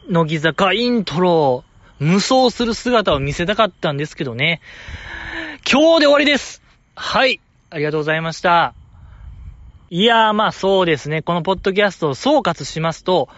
[0.09, 1.65] 乃木坂イントロ
[1.99, 4.63] 無双する姿を見せたかったんですけどね。
[5.71, 6.63] 今日で終わりです
[6.95, 7.41] はい。
[7.69, 8.73] ありがとうございました。
[9.91, 11.21] いやー、まあそうですね。
[11.21, 13.29] このポッドキャストを総括しますと、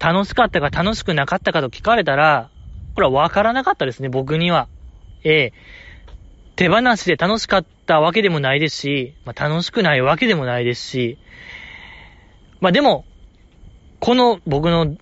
[0.00, 2.50] 楽しかったか楽しくなかったかと聞かれたら、
[2.94, 4.68] これはわからなかったですね、僕には。
[5.22, 5.52] ええ
[6.56, 11.16] 手放しで楽しかったわけでもないですし、まあ、楽しくないわけでもないですし、
[12.60, 13.06] まあでも、
[13.98, 14.96] この僕の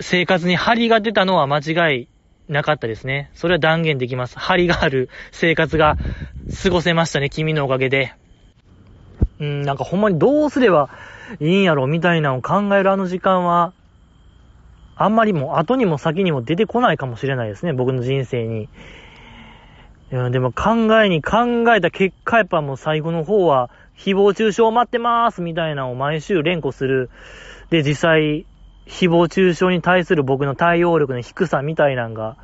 [0.00, 2.08] 生活に張りが出たのは間違い
[2.48, 3.30] なかったですね。
[3.34, 4.38] それは断言できます。
[4.38, 5.98] 張りがある生活が
[6.62, 8.14] 過ごせましたね、君のおかげで。
[9.40, 10.88] うん、なんかほんまにどうすれば
[11.38, 13.74] いいんやろみたいなのを考えるあの時間は、
[14.98, 18.64] あんまりもう後にも先にも出てこないかもしれないですね、僕の人生に。
[18.64, 18.68] い
[20.14, 27.10] や、でも考えに考えた結果やっぱもう最後の方は、誹謗中傷待ってますみたいなのを毎週連呼する。
[27.70, 28.46] で、実際、
[28.86, 32.36] 誹謗中傷に対する僕の対応力の低さみたいなんが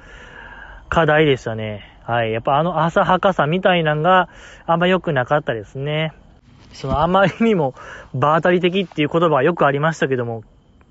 [0.91, 1.91] 課題でしたね。
[2.05, 2.33] はい。
[2.33, 4.29] やっぱあの浅はかさみたいなんが
[4.67, 6.13] あんま良くなかったですね。
[6.73, 7.75] そのあまりにも
[8.13, 10.43] 場当たり的っていう言葉はよくありましたけども、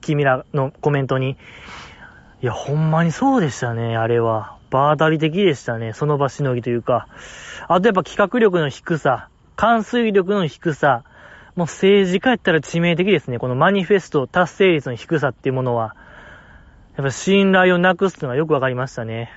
[0.03, 1.37] 君らのコメントに。
[2.41, 4.57] いや、ほんまにそうでしたね、あれは。
[4.69, 5.93] 場当たり的でしたね。
[5.93, 7.07] その場しのぎというか。
[7.67, 11.03] あとやっぱ企画力の低さ、関水力の低さ、
[11.55, 13.37] もう政治家やったら致命的ですね。
[13.37, 15.95] このマニフェスト達成率の低さっていうものは、
[16.97, 19.31] やっぱ信頼をなくすっていうのがよくわかりましたね。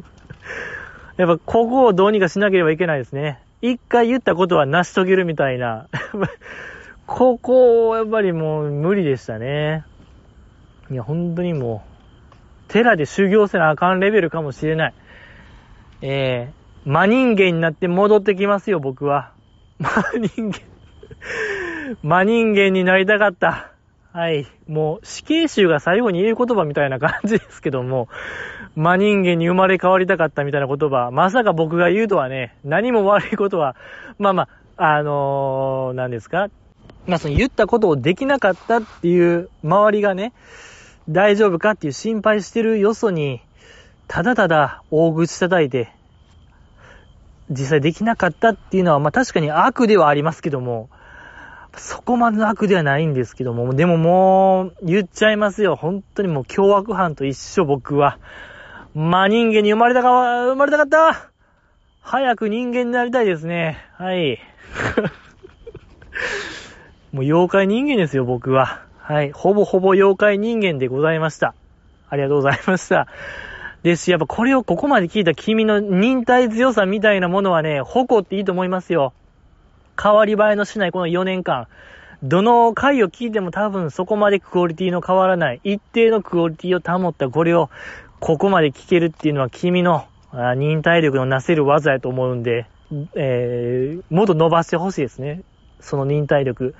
[1.16, 3.42] やっぱここをどうにかしなければいけないですね。
[3.62, 5.86] 一回言ったことは成し遂げるみたいな。
[7.12, 9.84] ここ、やっぱりもう無理でしたね。
[10.92, 11.82] いや、本当にも
[12.68, 14.94] う、寺で修行せなあかんレベルかもしれない。
[16.02, 19.32] えー、真人間になって戻ってきますよ、僕は。
[19.80, 20.60] 真人間
[22.04, 23.72] 真人間になりたかった。
[24.12, 24.46] はい。
[24.68, 28.08] もう、死刑囚が最後に言う言葉みたいな感じですけども、
[28.76, 33.74] 真人間に生まれ変わりたかったみたいな言葉、まさか僕が言うとはね、何も悪いことは、
[34.20, 36.50] まあまあ、あのー、何ですか？
[37.10, 40.32] まあその言ったことをできなかったっていう周りがね、
[41.08, 43.42] 大丈夫かっていう心配してるよそに、
[44.06, 45.92] ただただ大口叩いて、
[47.50, 50.88] 実際できなかったっていうのは、まあ確かに悪ではありますけども、
[51.76, 55.74] そこまでの悪ではないんですけども、でももう、言っちゃいますよ。
[55.74, 58.18] 本当にもう凶悪犯と一緒僕は。
[58.94, 61.30] まあ人間に生まれたか、生まれたかった
[62.02, 63.78] 早く人間になりたいですね。
[63.96, 64.38] はい。
[67.12, 68.82] もう妖怪人間ですよ、僕は。
[68.98, 69.32] はい。
[69.32, 71.54] ほぼほぼ妖怪人間でございました。
[72.08, 73.08] ありがとうございました。
[73.82, 79.12] ですし、やっぱこれをここまで聞いた君の忍耐強さみたいなものはね、誇っていいと思いますよ。
[80.00, 81.66] 変わり映えのしないこの4年間。
[82.22, 87.70] どの回を聞いても多分そこまでクオリティの変わらない、一定のクオリティを保ったこれを
[88.20, 92.66] ここまで聞けるっていうのは君の忍耐力のなせる技やと思うんで、
[93.14, 95.42] えー、もっと伸ばしてほしいですね。
[95.80, 96.74] その忍耐力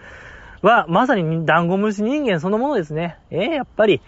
[0.62, 3.18] は、まさにダンゴムシ人間そのものですね。
[3.30, 4.00] えー、やっぱり、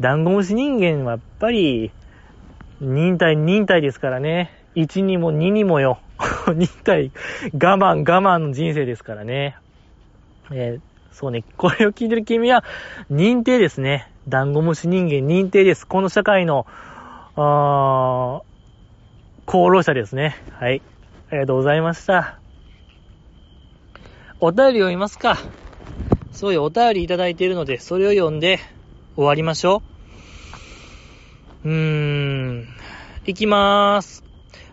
[0.00, 1.90] ダンゴムシ人間はやっぱり、
[2.80, 4.50] 忍耐、忍耐ですからね。
[4.76, 5.98] 1にも2にもよ。
[6.54, 7.10] 忍耐、
[7.54, 9.56] 我慢、我慢の人生ですからね。
[10.50, 10.80] えー、
[11.12, 12.64] そうね、これを聞いてる君は、
[13.10, 14.10] 認定ですね。
[14.28, 15.86] ダンゴムシ人間認定です。
[15.86, 16.66] この社会の、
[17.36, 18.42] あ
[19.46, 20.36] 功労者ですね。
[20.58, 20.82] はい。
[21.30, 22.38] ありがとうございました。
[24.40, 25.38] お便り読みますか。
[26.32, 28.60] そういうお便りいただいているので、それを読んで
[29.16, 29.82] 終わりましょ
[31.64, 31.68] う。
[31.68, 32.68] うーん。
[33.26, 34.24] いきまーす。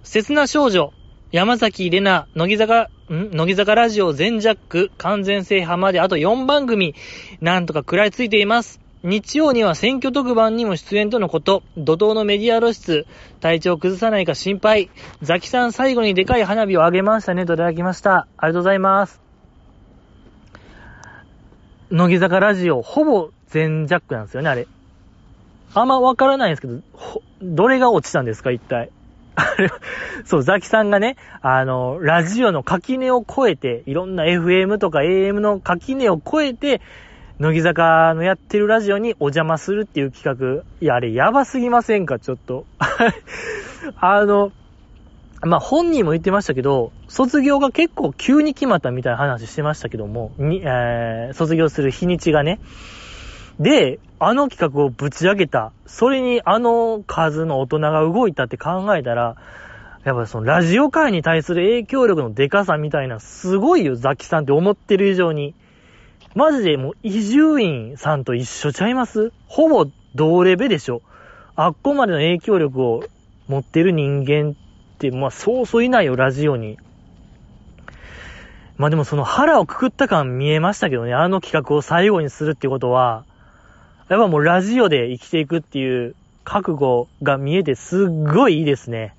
[0.04, 0.94] 切な少女、
[1.32, 3.32] 山崎玲奈、乃木坂、ん？
[3.32, 6.94] 乃木坂ラジオ全ジャック、完全制覇まであと4番組、
[7.42, 8.80] なんとか食らいついています。
[9.04, 11.64] 日曜には選挙特番にも出演とのこと。
[11.78, 13.06] 怒涛のメディア露出。
[13.40, 14.90] 体調崩さないか心配。
[15.22, 18.28] ザキさん最後にでかい花火をあげましたねといただきました。
[18.38, 19.25] ありがとうございます。
[21.92, 24.68] 乃木坂ラジオ、ほぼ全ジャックなんですよね、あれ。
[25.76, 26.82] あんまわからないんですけど、
[27.44, 28.90] どれが落ちたんですか、一体。
[29.36, 29.70] あれ、
[30.24, 36.82] そう、ザキさんがね、あの、ラジオの垣根を越えて、いろんな FM とか AM の垣根を越えて、
[37.38, 40.64] 乃木坂のやってるラジオにお邪魔するっていう企画。
[40.80, 42.66] いや、あれやばすぎませんか、ちょっと。
[44.00, 44.52] あの、
[45.46, 52.60] まあ、本人も言ってましたけど、卒業が結構急に決まったみたいな話してましたけども、に、えー、卒業する日にちがね。
[53.60, 55.72] で、あの企画をぶち上げた。
[55.86, 59.36] それにあの数の大人が動いたって考えたら、
[60.04, 65.54] やっぱそのラジオ界に対する影響力のデカさみたいな、すごいよ、ザキさんって思ってる以上に。
[66.34, 69.32] マジでもう、伊集院さんと一緒ちゃいます？
[69.46, 69.86] ほぼ
[70.16, 71.04] 同レベでしょ。
[71.56, 73.04] あっこまでの影響力を
[73.48, 74.65] 持ってる人間って、
[75.12, 76.78] まあそうそういないよ、ラジオに。
[78.78, 83.26] まあでもその腹をくくった感見えましたけどね、あの企画を最後にするってことは、
[84.10, 89.16] やっぱもうラジオで生きていくっていう覚悟が見えてすっごいいいですね。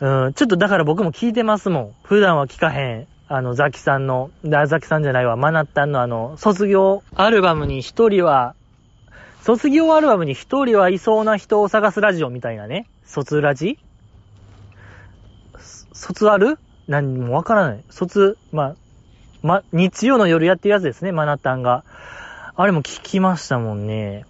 [0.00, 1.94] うん、ちょっとだから僕も聞いてますもん。
[2.02, 3.06] 普段は聞かへん。
[3.26, 8.54] あの、ザキさんの、ザキさんじゃないわ、マナッタンのあの、卒業アルバムに一人は、
[9.42, 12.86] 卒業アルバムに一人はいそうな人を探すラジオみたいなね。
[13.04, 13.78] 卒ラジ
[16.04, 17.84] 卒アル何もわからない。
[17.88, 18.76] 卒、まあ、
[19.42, 21.82] ま、日曜の夜やってるやつですね、マナタンが。
[22.56, 24.26] あれも聞きましたもんね。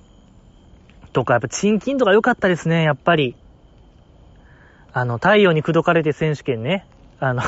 [1.13, 3.35] とか、やっぱ、チンキンとか良かったですね、やっぱり。
[4.93, 6.87] あの、太陽に口説かれて選手権ね。
[7.19, 7.43] あの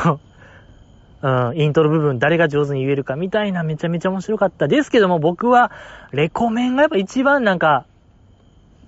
[1.22, 5.70] うん、イントロ部分誰が上手に言えるかみたいなめちゃめちゃ面白かったですけども、僕は、
[6.10, 7.86] レコメンがやっぱ一番なんか、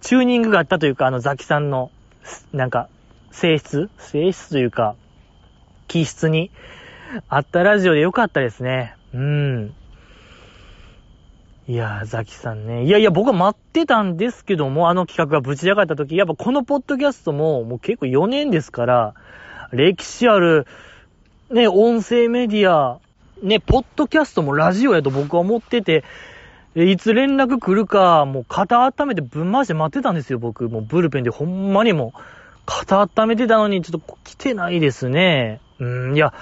[0.00, 1.92] チューニングがあったというか、あのザキさんの、
[2.52, 2.88] なんか、
[3.30, 3.88] 性質？
[3.98, 4.96] 性質というか、
[5.88, 6.50] 気質に
[7.28, 8.94] あったラジオでよかったですね。
[9.12, 9.74] うん。
[11.66, 12.84] いやー、ザキさんね。
[12.84, 19.14] いやいや、僕は待ってたんですけども、あの企画がぶち上がった時、やっぱこのポッドキャストも、もう結構4年ですから、
[19.72, 20.66] 歴史ある、
[21.50, 23.00] ね、音声メディア、
[23.42, 26.04] ね、ポッドキャストもラジオやと僕は思ってて、
[26.74, 30.68] いつ連絡来るか、もう肩温めてぶん回して待ってたんですよ、僕。
[30.68, 32.20] もうブルペンでほんまにもう、
[32.64, 35.60] 肩温めてたのにちょっと来てないですね。
[35.80, 36.32] うん、いや、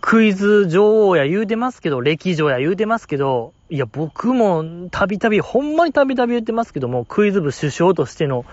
[0.00, 8.44] クイズ女王や言うてますけど、歴女や言うてますけど、いや、僕もたびたび、ほんまにたびたび言ってますけども、クイズ部首相としての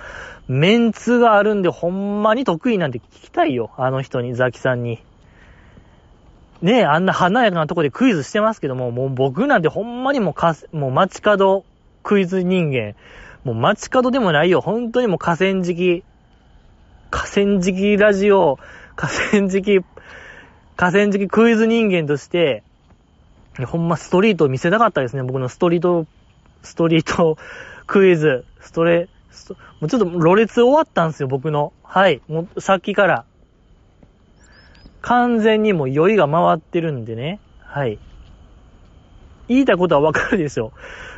[0.47, 3.69] メンツがあるんで、ほんまに得意なんて聞きたいよ。
[3.77, 4.99] あの人に、ザキさんに。
[6.63, 11.65] ねえ、あんな華やかなとこでクイズしてますけども、もう僕なんてほんまにもうか、もう街角
[12.01, 12.95] クイズ人間。
[13.43, 14.61] もう街角でもないよ。
[14.61, 16.03] 本当にもう河川敷、
[17.11, 18.57] 河川敷ラジオ、
[18.95, 19.81] 河川敷
[20.75, 22.63] 河川敷クイズ人間として、
[23.67, 25.23] ほんまストリートを見せたかったですね。
[25.23, 26.07] 僕のストリート、
[26.63, 27.37] ストリート
[27.85, 31.73] クイズ、ストレ、ストもうちょっとろれ終わったんですよ、僕の。
[31.83, 32.21] はい。
[32.27, 33.25] もうさっきから。
[35.01, 37.39] 完全にもう酔いが回ってるんでね。
[37.59, 37.99] はい。
[39.49, 40.71] 言いたいことはわかるでしょ。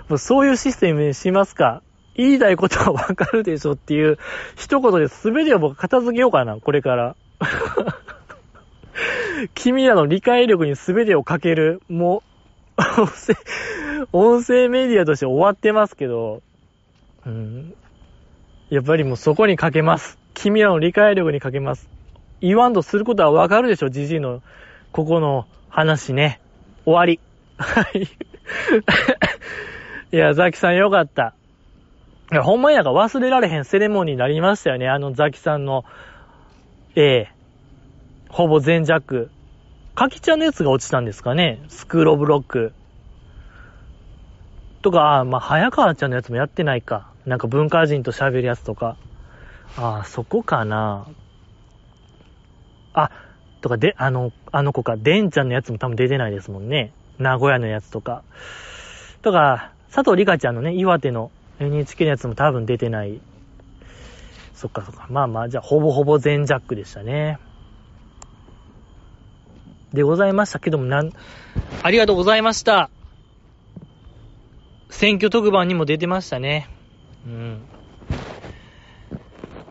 [0.10, 1.82] もうそういうシステムにしますか。
[2.16, 4.18] 言いたいことはわかるでしょっていう
[4.56, 7.16] 一言で全てを僕片付けようかな、これから。
[9.54, 12.24] 君らの理解力に全てをかける、も
[12.78, 13.36] う、音声、
[14.12, 16.42] 音声メディアとして終わってますけど、
[17.26, 17.74] うん。
[18.70, 20.18] やっぱりもうそこにかけます。
[20.34, 21.90] 君らの理解力にかけます。
[22.42, 24.42] 言わんとすることはわかるでしょ、じじいの、
[24.92, 26.40] ここの話ね。
[26.86, 27.20] 終わり。
[27.58, 28.08] はい。
[30.12, 31.34] いや、ザキさんよかった。
[32.32, 34.90] いや、ほんまになんか忘れられへんセレモニーになりましたよね。
[34.90, 35.86] あのザキさんの、
[36.96, 37.35] ええ
[38.36, 39.32] ほぼ全弱。
[39.96, 42.74] かきちゃんのやつが落ちたんですかねスクーブロック。
[44.82, 47.14] とか、あまあ、早川ちゃんのやつもやってないか。
[47.26, 48.98] なんか文化人と喋るやつとか。
[49.78, 51.08] ああ、そこかな。
[52.94, 53.10] あ、
[53.62, 56.92] とかで、あの、あの子か、でんちゃんのやつも多分出てないですもんね。
[57.18, 58.24] 名古屋のやつとか。
[59.22, 61.32] とか、佐藤里香ちゃんのね、岩手の
[61.62, 63.22] NHK のやつも多分出てない。
[64.54, 65.08] そっかそっか。
[65.10, 67.40] まあまあ、じゃあ、ほぼほぼ全ジャックでしたね。
[69.96, 71.12] でございましたけども、なん、
[71.82, 72.92] ありがとうございました。
[74.90, 76.70] 選挙特番にも出てましたね。
[77.26, 77.62] うん。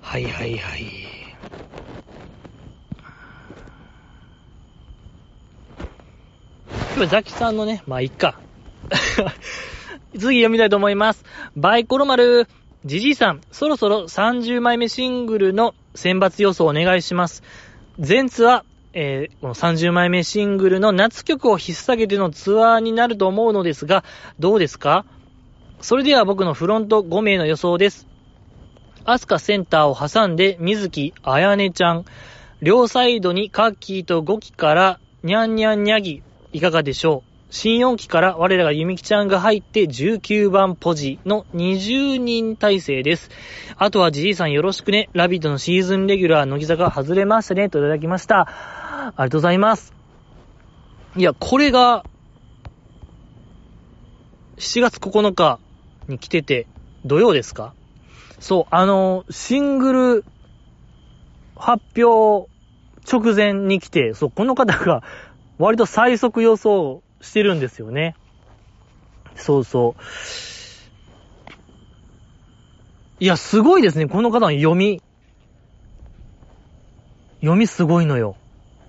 [0.02, 1.14] はいはいはい。
[6.96, 8.38] 今、ザキさんのね、まあ、いっか。
[10.12, 11.24] 次読みたいと思います。
[11.56, 12.46] バイコロ丸。
[12.84, 17.42] じじいさん、そろそろ30枚目シングルの選抜予想お願いします。
[17.98, 18.64] 前ツは、
[18.94, 24.04] えーこの30枚目シングルの夏曲を引っ提げてのツアーになると思うのですが、
[24.38, 25.04] どうですか？
[25.80, 28.06] それでは僕のフロント5名の予想です。
[29.04, 32.04] アスカセンターを挟んで、水木、あやねちゃん。
[32.62, 36.22] 両サイドにカッキーと5期から、にゃんにゃんにゃぎ、
[36.52, 37.30] いかがでしょう？
[37.50, 43.30] 新4期から我らがゆみきちゃんが入って19番ポジの20人体制です。
[43.76, 45.10] あとはじじいさんよろしくね。
[45.12, 47.68] ラビットのシーズンレギュラー乃木坂外れましたね。
[47.68, 48.83] といただきました。
[48.94, 49.92] ありがとうございます。
[51.16, 52.04] いや、これが、
[54.56, 55.58] 7月9日
[56.08, 56.66] に来てて、
[57.04, 57.74] 土曜ですか？
[58.38, 60.24] そう、あの、シングル
[61.56, 62.48] 発表
[63.10, 65.02] 直前に来て、そう、この方が
[65.58, 68.14] 割と最速予想してるんですよね。
[69.36, 70.02] そうそう。
[73.20, 75.00] いや、すごいですね、この方の読み。
[77.40, 78.36] 読みすごいのよ。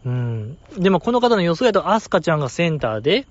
[0.05, 0.57] うん。
[0.77, 3.25] でもこの方の予想やと、アスカちゃんがセンターで、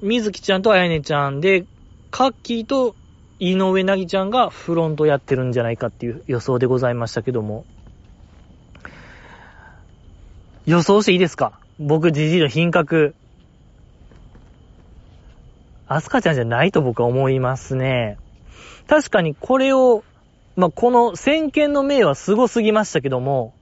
[0.00, 1.64] みずきちゃんとあやねちゃんで、
[2.10, 2.94] カッキーと
[3.38, 7.64] 井上なぎちゃんがフロントやってるんじゃないかっていう予想でございましたけども。
[10.66, 11.58] 予想していいですか？
[11.78, 13.14] 僕、ジジイの品格。
[15.88, 18.18] アスカちゃんじゃないと僕は思いますね。
[18.88, 20.04] 確かにこれを、
[20.56, 23.54] まあ、この先見の明は凄すぎましたけども、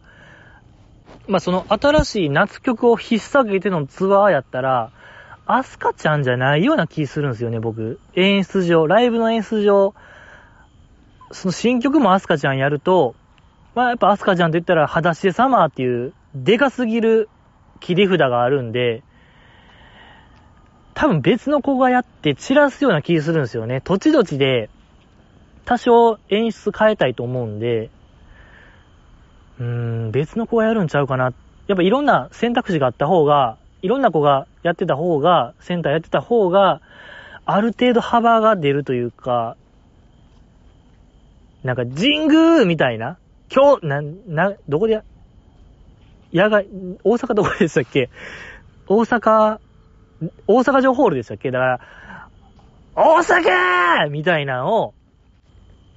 [1.26, 4.92] まあ、その新しい夏曲を引っ提げてのツアーやったら、
[5.46, 7.98] アスカちゃんじゃないような気するんですよね、僕。
[8.14, 9.94] 演出上、ライブの演出上、
[11.32, 13.14] その新曲もアスカちゃんやると、
[13.74, 17.28] まあやっぱアスカちゃんと言ったら、裸足でサマーっていう、でかすぎる
[17.80, 19.02] 切り札があるんで、
[20.94, 23.80] 多分別の子がやって散らすような気するんですよね。
[23.80, 24.70] 土地土地で、
[25.64, 27.90] 多少演出変えたいと思うんで、
[29.58, 31.32] うーん、別の子がやるんちゃうかな。
[31.66, 36.80] やっぱいろんな選択肢があった方が、いろんな子がやってた方が、センターやってた方が、
[37.46, 39.56] ある程度幅が出るというか、
[41.62, 43.18] なんか、神宮みたいな
[43.54, 45.04] 今日、な、な、どこでや、
[46.32, 46.66] 野外、
[47.04, 48.10] 大阪どこでしたっけ？
[48.86, 49.58] 大阪、
[50.46, 51.50] 大阪城ホールでしたっけ？
[51.50, 51.80] だから、
[52.96, 54.94] 大阪みたいなのを、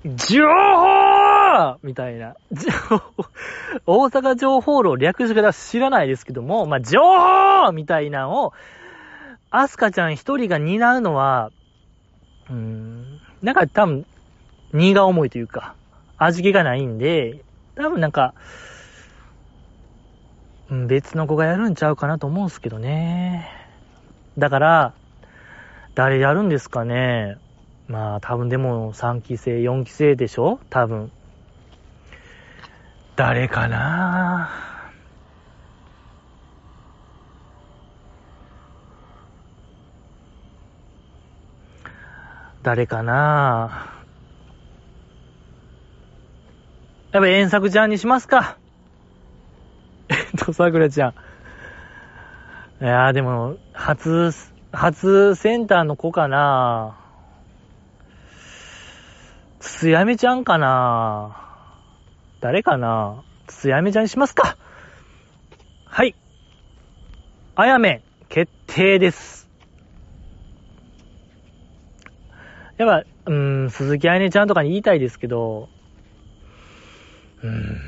[0.05, 1.36] 情報
[1.83, 2.35] みたいな。
[2.51, 3.01] 情 報
[3.85, 8.53] 大阪城ホールを略し方知らないですけども、まあ、情報みたいなのを、
[9.49, 11.51] アスカちゃん一人が担うのは、
[12.49, 14.05] うーん、なんか多分、
[14.73, 15.75] 荷が重いというか、
[16.17, 17.43] 味気がないんで、
[17.75, 18.33] 多分なんか、
[20.69, 23.47] うん別の子がやるんちゃうかなと思うんすけどね。
[24.37, 24.93] だから、
[25.95, 27.37] 誰やるんですかね。
[27.87, 30.59] まあ多分でも3期生、4期生でしょ？
[30.69, 31.11] 多分。
[33.17, 34.49] 誰かな？
[42.61, 43.87] 誰かな？
[47.11, 48.59] やっぱ遠作ちゃんにしますか。
[50.09, 51.07] えっと、桜ちゃ
[52.79, 52.83] ん。
[52.83, 54.31] いやーでも、初、
[54.71, 56.99] 初センターの子かな
[59.59, 61.46] つやめちゃんかな
[62.39, 63.23] 誰かな？
[63.47, 64.57] つやめちゃんにしますか。
[65.85, 66.15] はい。
[67.55, 69.49] あやめ、決定です。
[72.77, 75.67] やっぱ、うん、鈴木あやねちゃんとかに言いたいですけど、
[77.41, 77.79] うん、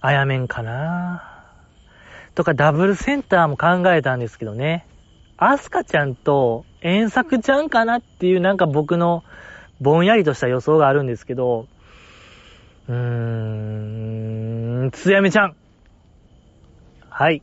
[0.00, 1.44] あやめんかな
[2.34, 4.86] とかダブルセンターも考えたんですけどね。
[5.36, 9.24] アスカちゃんと遠作ちゃんかなっていうなんか僕の
[9.80, 11.66] ぼんやりとした予想があるんですけど、
[12.88, 12.94] うー
[14.86, 15.56] ん、つやめちゃん。
[17.08, 17.42] はい。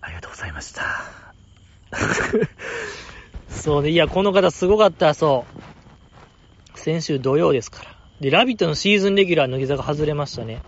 [0.00, 0.82] ありがとうございました。
[3.48, 6.78] そうね、いや、この方すごかった、そう。
[6.78, 7.90] 先週土曜ですから。
[8.20, 10.60] で、ラビットのシーズンレギュラー乃木坂外れましたね。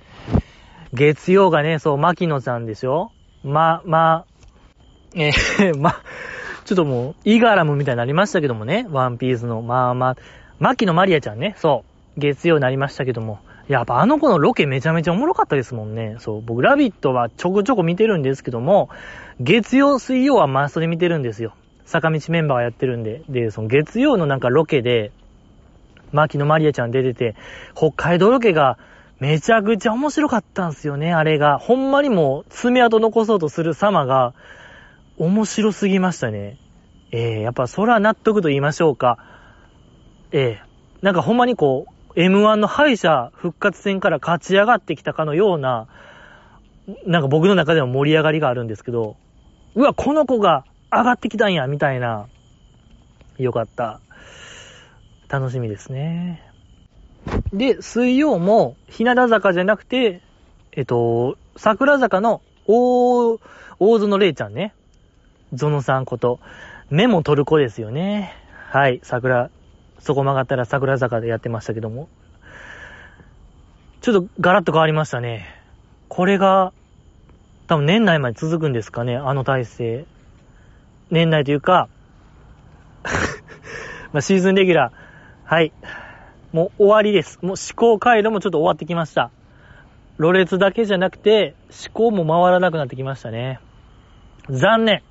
[0.92, 4.24] 月曜がね、そう、牧野さんでしょま、ま、
[5.14, 6.02] えー ま、
[6.64, 10.16] ちょっともう、イガラムみたいになりましたけどもね、ワンピースの、まあまあ、
[10.60, 11.84] 牧野マリアちゃんね、そ
[12.16, 16.16] う、月曜になりましたけども、やっぱあの子のロケめちゃめちゃおもろかったですもんね。
[16.18, 18.90] そう、僕、ラビットはちょこちょこ見てるんですけども、
[19.40, 21.54] 月曜、水曜はマストで見てるんですよ。
[21.86, 23.22] 坂道メンバーがやってるんで。
[23.30, 25.12] で、その月曜のなんかロケで、
[26.12, 27.36] 牧野マリアちゃん出てて、
[27.74, 28.76] 北海道ロケが
[29.18, 31.58] めちゃくちゃ面白かったんすよね、あれが。
[31.58, 34.34] ほんまにもう爪痕残そうとする様が、
[35.16, 36.58] 面白すぎましたね。
[37.12, 39.18] えー、やっぱそれは納得と言いましょうか。
[40.32, 45.88] えー、なんかほんまにこう、M1 の敗者復活戦から勝ち上がってきたかのような、
[47.06, 49.16] なんか僕の中でも盛り上がりがあるんですけど、
[49.74, 52.28] うわ、この子が上がってきたんや、みたいな。
[53.38, 54.00] よかった。
[55.28, 56.42] 楽しみですね。
[57.52, 60.22] で、水曜も、日向坂じゃなくて、
[60.72, 63.38] えっと、桜坂の大、
[63.78, 64.74] 大園玲ちゃんね。
[65.52, 66.40] ゾノさんこと、
[66.90, 68.34] メモ取る子ですよね。
[68.70, 69.50] はい、桜、
[70.00, 72.08] そこ曲がったら桜坂でやってましたけども。
[74.00, 75.46] ちょっとガラッと変わりましたね。
[76.08, 76.72] これが、
[77.66, 80.06] 多分年内まで続くんですかね、あの体制。
[81.10, 81.88] 年内というか、
[84.12, 85.72] まシーズンレギュラー、はい。
[86.52, 87.38] もう終わりです。
[87.42, 89.30] もう思考回路もちょっと終わってきました。
[90.16, 93.60] ろれつだけじゃなくて、思考も回らなくなってきましたね。
[94.48, 95.02] 残念。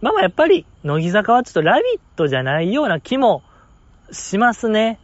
[0.00, 3.42] まあまあやっぱり、乃木坂はちょっとラビットじゃないような気も
[4.10, 4.98] しますね。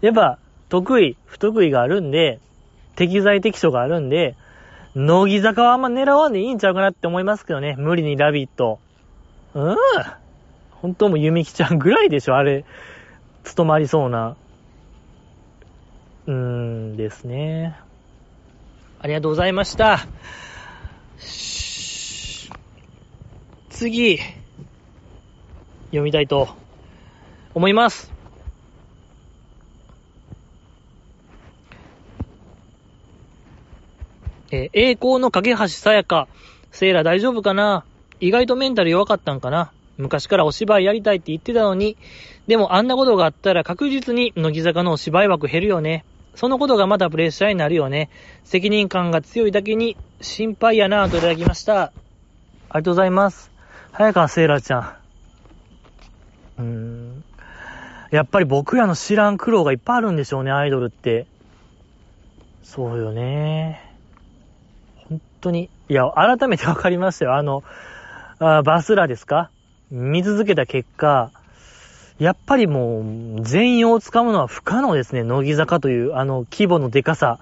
[0.00, 0.38] やっぱ、
[0.68, 2.40] 得意、不得意があるんで、
[2.96, 4.36] 適材適所があるんで、
[4.94, 7.76] 乃木坂はあんま狙わんでいいんちゃうかなって思いますけどね。
[7.78, 8.78] 無理にラビット。
[9.54, 9.76] うん。
[10.70, 12.64] 本当もゆみきちゃんぐらいでしょ、あれ。
[13.44, 14.36] 務まりそうな。
[16.26, 17.78] うーんですね。
[19.00, 20.06] ありがとうございました。
[23.68, 24.18] 次、
[25.88, 26.48] 読みたいと
[27.56, 28.12] 思います。
[34.50, 36.28] えー、栄光の架橋さやか。
[36.70, 37.86] セイラ大丈夫かな？
[38.20, 39.72] 意外とメンタル弱かったんかな？
[39.96, 41.96] 昔からお芝居やりたいって言ってたのに、
[42.46, 46.04] でもあんなことがあったら確実に乃木坂のお芝居枠減るよね。
[46.34, 48.10] そのことがまたプレッシャーになるよね。
[48.44, 51.84] 責任感が強いだけに心配やなぁといただきました。
[51.84, 51.92] あ
[52.74, 53.50] りがとうございます。
[53.92, 54.96] 早川セイラちゃん。
[56.58, 57.24] うーん。
[58.10, 61.26] やっぱり僕らの知らん苦労がいっぱいあるんでしょうね、アイドルって。
[62.62, 63.80] そうよね。
[65.08, 65.70] 本当に。
[65.88, 67.36] いや、改めて分かりましたよ。
[67.36, 67.62] あの、
[68.38, 69.50] あバスラですか？
[69.90, 71.30] 見続けた結果、
[72.18, 73.00] やっぱりも
[73.38, 75.22] う、全員をつかむのは不可能ですね。
[75.22, 77.38] 乃木坂という、あの、規模のデカさ。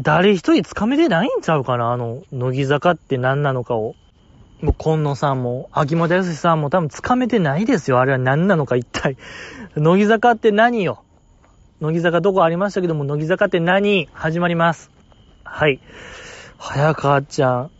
[0.00, 3.94] 誰一人つかめてないんちゃうかなあの、乃木坂って何なのかを。
[4.64, 8.00] もう、今野さんも、秋元康さんも多分つかめてないですよ。
[8.00, 9.18] あれは何なのか一体。
[9.76, 11.04] 乃木坂って何よ？
[11.80, 14.08] 乃木坂どこありましたけども、乃木坂って何？
[14.14, 14.90] 始まります。
[15.44, 15.80] はい。
[16.56, 17.70] 早川ちゃん。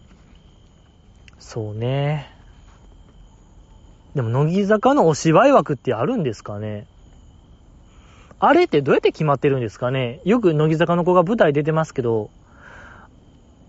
[1.39, 2.31] そうね。
[4.15, 6.87] でも、乃木坂のお芝居枠ってあるんですかね？
[8.41, 10.21] あれってどうやって決まってるんですかね？
[10.27, 12.29] よく乃木坂の子が舞台出てますけど、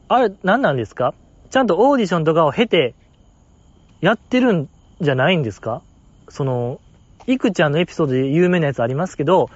[0.10, 1.14] あれ何なんですか？
[1.50, 2.94] ちゃんとオーディションとかを経て、
[4.06, 4.70] やってるん
[5.02, 5.82] じゃないんですか？
[6.30, 6.80] その、
[7.26, 9.50] いくちゃんのエピソードで有名なやつありますけど、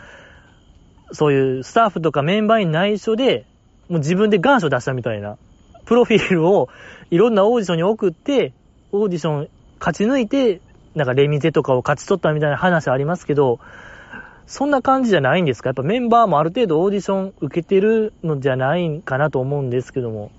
[1.12, 3.46] そういうスタッフとかメンバーに内緒で、
[3.90, 5.38] もう自分で願書出したみたいな、
[5.86, 6.68] プロフィールを
[7.12, 8.54] いろんなオーディションに送って、
[8.92, 10.62] オーディション勝ち抜いて、
[10.96, 13.60] なんかレミゼとかを勝ち取ったみたいな話ありますけど、
[14.48, 15.70] そんな感じじゃないんですか？
[15.70, 20.32] やっぱメンバーもある程度オーディション受けてるのじゃないかなと思うんですけども。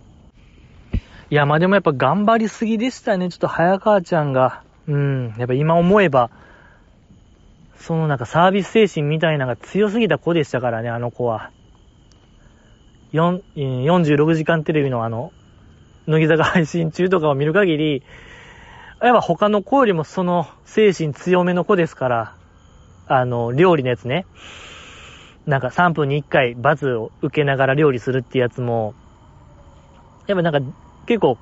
[1.31, 3.29] いや、まあでもやっぱ頑張りすぎでしたね。
[3.29, 4.65] ちょっと早川ちゃんが。
[4.89, 5.35] うん。
[5.39, 6.29] やっぱ今思えば、
[7.77, 11.53] そのなんかサービス精神みたいなのが強すぎた子でしたからね、あの子は。
[13.13, 15.33] 4 46時間テレビのあの、
[16.09, 18.03] 乃木坂配信中とかを見る限り、
[19.01, 22.35] やっぱ他の子よりもその精神強めの子ですから、
[23.07, 24.27] あの、料理のやつね。
[25.47, 28.95] なんか3分に1回罰を受けながら料理するってやつも、
[30.27, 31.39] やっぱなんか結構、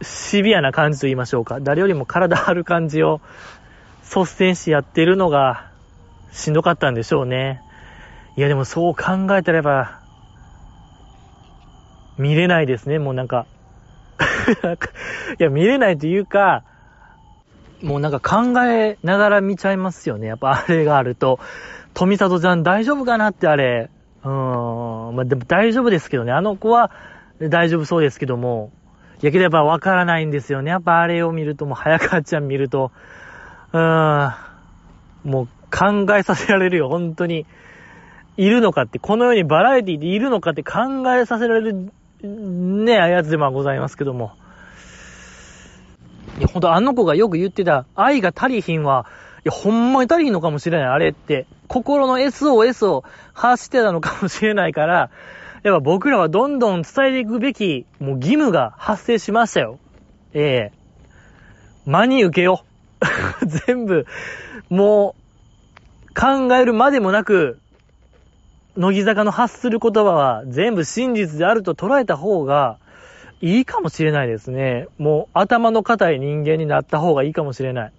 [0.00, 1.60] シビアな感じと言いましょうか。
[1.60, 3.20] 誰よりも体張る感じを
[4.02, 5.70] 率先してやってるのが
[6.32, 7.60] しんどかったんでしょうね。
[8.34, 10.00] いやでもそう考えたらやっぱ、
[12.16, 13.44] 見れないですね、もうなんか。
[15.38, 16.64] いや、見れないというか、
[17.82, 20.28] もうなんか考えながら見ちゃいますよね。
[20.28, 21.40] やっぱあれがあると。
[21.92, 23.90] 富里ちゃん大丈夫かなってあれ。
[24.24, 25.14] うーん。
[25.14, 26.32] まあ、でも大丈夫ですけどね。
[26.32, 26.90] あの子は
[27.48, 28.72] 大丈夫そうですけども、
[29.22, 30.70] いやけどやっぱわからないんですよね。
[30.70, 32.90] やっぱあれを見ると、もう早川ちゃん見ると、
[33.72, 34.34] うーん、
[35.24, 37.46] もう考えさせられるよ、本当に。
[38.36, 40.80] いるのかって、この世にバラエティでいるのかって考
[41.14, 44.32] えさせられる、ね、あやつでもございますけども。
[46.38, 49.06] いや、ほんとあの子がよく言ってた、愛が足りひんは、
[49.44, 51.46] いや、ほんまに足りひんのかもしれない、あれって。
[51.68, 55.10] 心の SOS を発してたのかもしれないから、
[55.62, 59.78] やっぱ僕らはどんどん伝えていくべき、もう義務が発生しましたよ。
[60.34, 60.82] ええ
[61.86, 62.64] 真に受けよ。
[63.66, 64.06] 全部、
[64.70, 65.14] も
[66.10, 67.58] う、考えるまでもなく、
[68.76, 72.78] 乃木坂の発する言葉は全部真実であると捉えた方が
[73.42, 74.86] いいかもしれないですね。
[74.98, 77.92] もう頭の固い人間になった方がいいかもしれない。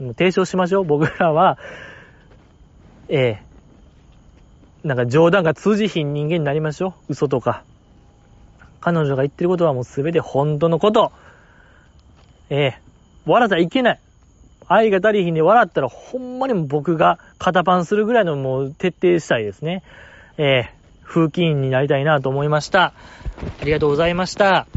[0.00, 0.84] もう提唱しましょう。
[0.84, 1.58] 僕らは、
[3.08, 3.45] ええ
[4.86, 7.12] なんか冗談が通じひん人間になりましょう。
[7.12, 7.64] 嘘とか。
[8.80, 11.10] 彼女が言ってることはもうすべて本当のこと。
[12.50, 12.78] ええ
[13.24, 14.00] 笑ったらいけない。
[14.68, 19.82] 愛が足りひんで笑ったらほんまにも僕が肩パンするぐらいのもう徹底したいですね。
[20.38, 20.70] ええ
[21.02, 22.92] 風紀委員になりたいなと思いました。
[23.60, 24.68] ありがとうございました。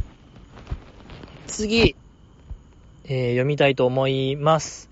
[1.45, 1.95] 次、
[3.05, 4.89] えー、読みたいと思います。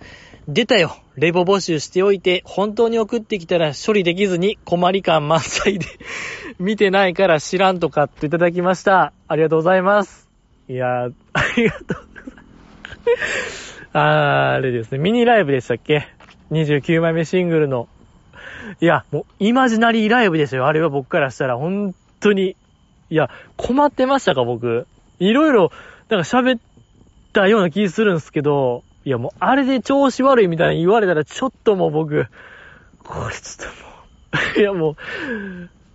[0.48, 0.96] 出たよ。
[1.18, 5.86] レボ募集しておいて、本当に送ってきたら処理できずに困り感満載で
[6.58, 9.12] 見てないから知らんとかっていただきました。
[9.28, 10.30] ありがとうございます。
[10.70, 13.84] いやー、ありがとうございます。
[13.92, 16.08] あれですね、ミニライブでしたっけ
[16.52, 17.90] ?29 枚目シングルの。
[18.80, 20.68] いや、もう、イマジナリーライブですよ。
[20.68, 22.56] あれは僕からしたら、本当に。
[23.10, 24.88] いや、困ってましたか、僕？
[25.20, 25.72] いろいろ、
[26.10, 26.60] なんか喋っ
[27.34, 32.28] たような気するんすけど、いやもう、あれで調子悪いみたいに言われたら、ちょっともう僕、
[33.06, 33.90] これちょっとも
[34.58, 34.98] う いやも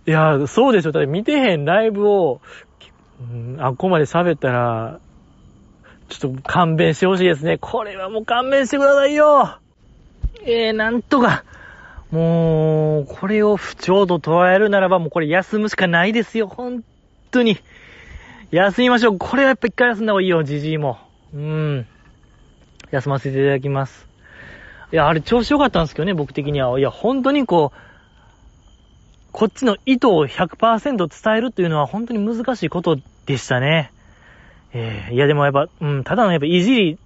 [0.07, 0.91] う、いや、そうでしょ。
[0.91, 2.41] だって見てへんライブを、
[3.21, 4.99] うん、あっこまで喋ったら、
[6.09, 7.59] ちょっと勘弁してほしいですね。
[7.59, 9.59] これはもう勘弁してくださいよ
[10.41, 11.43] えー、なんとか、
[12.09, 16.47] もう、これを不調と捉えるならばもうこれ休むしかないですよ。
[16.47, 16.83] 本
[17.29, 17.59] 当に。
[18.49, 19.19] 休みましょう。
[19.19, 20.97] これはやっぱ一回休んだ方がいいよ、じじいも。
[21.31, 21.87] うん。
[22.93, 24.07] 休ませていただきます。
[24.91, 26.77] いや、あれ調子良かったんですけどね、僕的には。
[26.77, 27.77] いや、本当にこう、
[29.31, 33.91] こっちの意図を100%伝えるっていうのは本当に難しいことでしたね。
[34.73, 36.99] えー、いやでもやっぱ、うん、ただのやっぱいじり、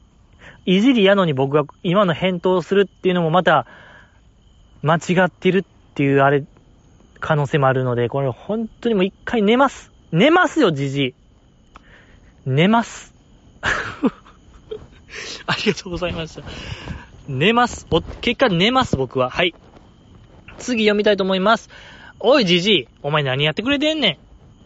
[0.66, 3.66] いじりやのに僕が今の返答をするっていうのもまた、
[4.82, 5.64] 間違ってるっ
[5.94, 6.44] ていうあれ、
[7.22, 9.92] 可能性もあるので、これ本当にもう一回寝ます。
[10.12, 11.14] 寝ますよ、じじい。
[12.46, 13.14] 寝ます。
[15.48, 16.44] ありがとうございました。
[17.28, 17.88] 寝ます。
[17.92, 19.30] お、結果寝ます、僕は。
[19.30, 19.54] はい。
[20.58, 21.70] 次読みたいと思います。
[22.20, 22.88] おい、じじい。
[23.04, 24.20] お前何やってくれてんね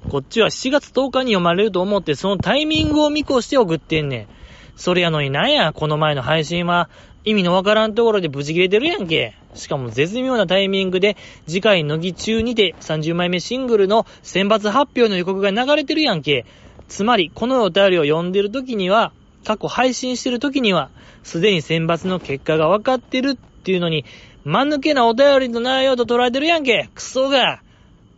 [0.05, 0.09] ん。
[0.09, 4.27] こっちは7月10日に読まれると思って、そのタイミングを見越して送ってんねん。
[4.75, 6.89] それやのになんや、この前の配信は、
[7.23, 9.35] 意味のわからんところでブチ切れてるやんけ。
[9.53, 16.45] しかも絶妙なタイミングで、次回乃木中にて30枚目シングルの選抜発表の予告が流れてるやんけ。
[16.87, 19.13] つまり、このお便りを読んでる時には、
[19.45, 20.89] 過去配信してる時には、
[21.23, 24.05] すでに選抜の結果が分かってるっていうのに、
[24.43, 27.61] 間抜けなお便りの内容と捉えてるやんけクソが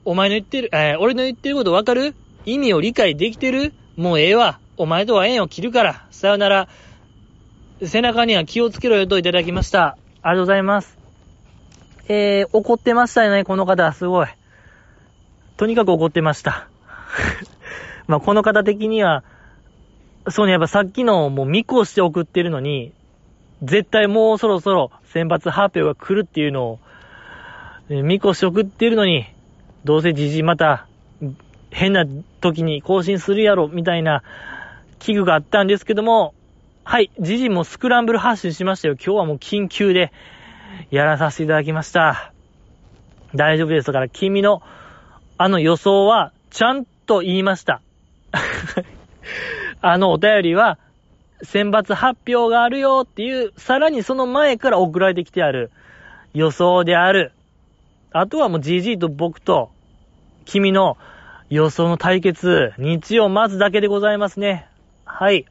[0.06, 2.16] お前の言ってる、えー、俺の言ってること分かる？
[2.46, 3.74] 意味を理解できてる？
[3.96, 4.60] もうええわ。
[4.76, 6.06] お前とは縁を切るから。
[6.12, 6.68] さよなら。
[7.82, 9.98] 背中には気をつけろよといただきました。
[10.22, 10.98] ありがとうございます。
[12.10, 13.92] えー、怒ってましたよね、この方。
[13.94, 14.28] すごい。
[15.56, 16.68] とにかく怒ってました。
[18.08, 19.24] まあ、この方的には、
[20.30, 22.94] そうね、やっぱさっきのもう見越して送ってるのに、
[23.62, 26.80] 絶対もうそろそろ選抜発表が来るっていうのを、
[27.90, 29.26] 見越して送ってるのに、
[29.84, 30.88] どうせじじまた
[31.72, 32.06] 変な
[32.40, 34.24] 時に更新するやろ、みたいな
[35.00, 36.34] 器具があったんですけども、
[36.86, 38.96] はい、じじもスクランブル発信しましたよ。
[38.96, 40.12] 今日はもう緊急で
[40.90, 42.32] やらさせていただきました。
[43.36, 44.62] 大丈夫ですから、君の
[45.38, 47.82] あの予想はちゃんと言いました。
[49.86, 50.80] あのお便りは、
[51.44, 55.72] 選抜発表があるよっていう、さらにその前から送られてきてある
[56.34, 57.34] 予想である。
[58.14, 59.72] あとはもう GG と僕と、
[60.46, 60.96] 君の
[61.50, 64.70] 予想の対決、日曜待つだけでございますね。
[65.04, 65.46] はい。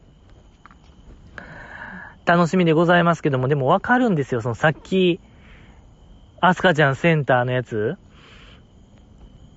[2.24, 4.40] 楽しみでございますけども、でもわかるんですよ。
[4.40, 5.20] そのさっき、
[6.40, 7.98] アスカちゃんセンターのやつ。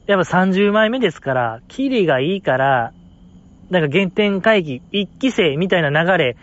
[0.05, 2.91] やっぱ30枚目ですから、キリがいいから、
[3.69, 6.37] なんか原点回帰、一期生みたいな流れ、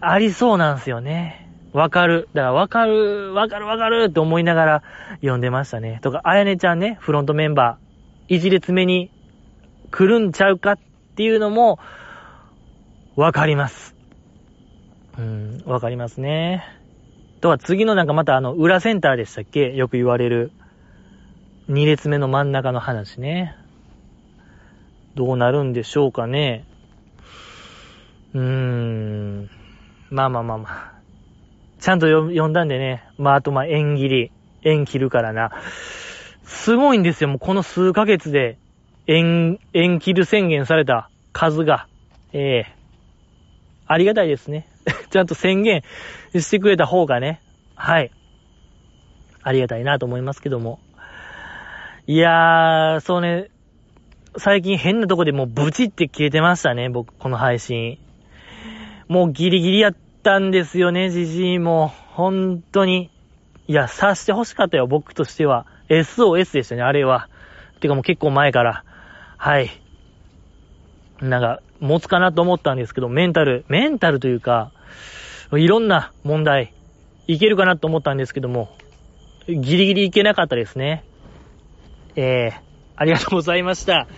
[0.00, 1.48] ありそうなんですよね。
[1.72, 2.28] わかる。
[2.34, 4.82] だからわかる、わかるわかるって思いながら
[5.16, 6.00] 読んでましたね。
[6.02, 9.10] とか、あやねちゃんね、フロントメンバー、一列目に
[9.90, 10.78] 来るんちゃうかっ
[11.16, 11.78] ていうのも、
[13.14, 13.94] わかります。
[15.18, 16.64] うん、わかりますね。
[17.40, 19.74] とは次のなんかまたあの、裏センターでしたっけ？
[19.74, 20.52] よく言われる。
[21.68, 23.56] 二列目の真ん中の話ね。
[25.16, 26.66] どうなるんでしょうかね。
[28.34, 29.50] うーん。
[30.10, 30.92] まあまあまあまあ。
[31.80, 33.08] ちゃんと読んだんでね。
[33.16, 34.30] まああとまあ縁切り。
[34.62, 35.52] 縁切るからな。
[36.44, 37.28] すごいんですよ。
[37.28, 38.58] もうこの数ヶ月で。
[39.06, 41.86] 縁、縁切る宣言された数が、
[42.32, 42.76] ええ
[43.86, 44.66] ありがたいですね。
[45.10, 45.82] ちゃんと宣言
[46.34, 47.40] してくれた方がね、
[47.74, 48.10] はい。
[49.42, 50.80] ありがたいなと思いますけども。
[52.06, 53.48] いやー、そうね、
[54.38, 57.98] 最近変なとこでもうブチって消えてましたね、僕、この配信。
[59.08, 61.88] もうギリギリやったんですよね、じじいも。
[61.88, 63.10] 本当に。
[63.66, 65.66] いや、察して欲しかったよ、僕としては。
[65.88, 67.28] SOS でしたね、あれは。
[67.80, 68.84] てかもう結構前から。
[69.38, 69.70] はい。
[71.20, 74.72] なんか、持つかなと思ったんですけど、メンタル、メンタルというか、
[75.52, 76.74] いろんな問題、
[77.26, 78.70] いけるかなと思ったんですけども、
[79.46, 81.04] ギリギリいけなかったですね。
[82.16, 82.65] えー、
[82.96, 84.08] ありがとうございました。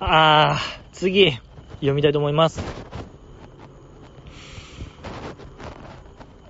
[0.00, 1.32] あー、次、
[1.76, 2.60] 読みたいと思います。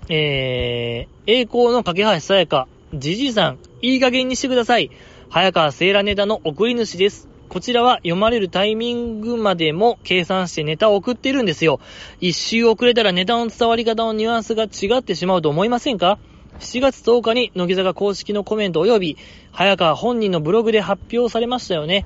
[0.08, 4.90] えー、栄光の架け橋さやか、じじいさん、いい加減にしてください。
[5.28, 7.28] 早川セーラネタの送り主です。
[7.48, 11.80] こちらは読まれるタイミングまでも計算してネタを送っているんですよ。
[12.20, 16.18] 一周遅れたらネタの伝わり方のニュアンスが違ってしまうと思いませんか？
[16.60, 19.16] ?7 月10日に乃木坂公式のコメント及び、
[19.52, 22.04] 早川本人のブログで発表されましたよね。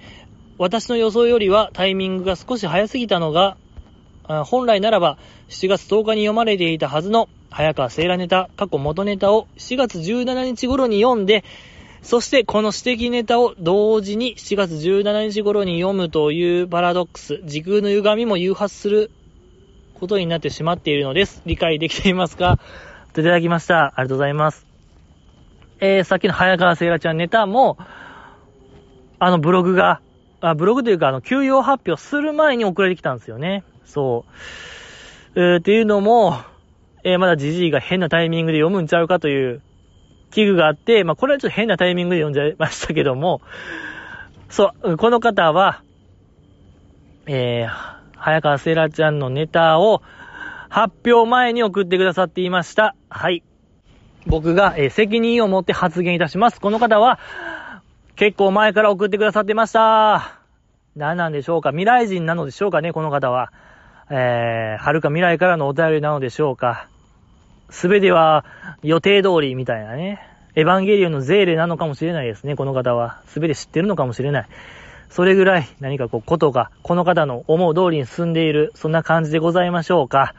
[0.59, 3.57] 私の予想よりはタイミングが少し早すぎたのが、
[4.45, 11.45] 本来ならば7月10日に読まれていたはずの早川セーラネタ、過去元ネタを4月17日頃に読んで、
[12.03, 19.11] そしてこの指摘ネタを同時に7月17日頃に読むというパラドックス、時空の歪みも誘発する
[19.95, 21.43] ことになってしまっているのです。
[21.45, 22.59] 理解できていますか？
[23.13, 23.87] といただきました。
[23.87, 24.67] ありがとうございます。
[25.81, 27.79] えー、さっきの早川セイラちゃんネタも、
[29.19, 30.01] あのブログが、
[30.41, 33.65] あブログというかあの休養発表する前に送られてきたんですよね。
[33.85, 34.25] そ
[35.35, 35.41] う。
[35.41, 36.39] えー、っていうのも、
[37.03, 39.63] えー、まだジジイが変なタイミングで読むんちゃうかという
[40.31, 43.41] 器具があって、まあ、これはちょっと変なタイミングで読んじゃいましたけども、
[44.49, 45.83] そう、この方は、
[47.27, 50.03] えー、早川セイラちゃんのネタを
[50.71, 52.95] 発表前に送ってくださっていました。
[53.11, 53.43] はい。
[54.27, 56.61] 僕が、えー、責任を持って発言いたします。
[56.61, 57.19] この方は、
[58.17, 60.39] 結構前から送ってくださってました。
[60.95, 61.71] 何なんでしょうか？
[61.71, 62.93] 未来人なのでしょうかね？
[62.93, 63.53] この方は。
[64.11, 66.89] えー、遥か未来からのお便りなのでしょうか？
[67.71, 68.45] すべては
[68.83, 70.21] 予定通りみたいなね。
[70.55, 73.23] エヴァンゲリオンのゼーレなのかもしれないですね、この方は。
[73.27, 74.47] すべて知ってるのかもしれない。
[75.11, 80.35] それぐらい何かこう、ことが、この方の思う通りに進んでいる、そんな感じでございましょうか。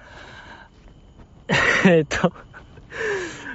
[1.86, 2.32] えっと、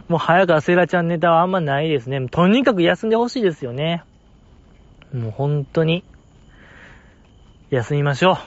[0.08, 2.28] もう早川セイラちゃんネタはあんまないですね。
[2.28, 4.04] とにかく休んでほしいですよね。
[5.12, 6.04] もう本当に、
[7.70, 8.38] 休みましょ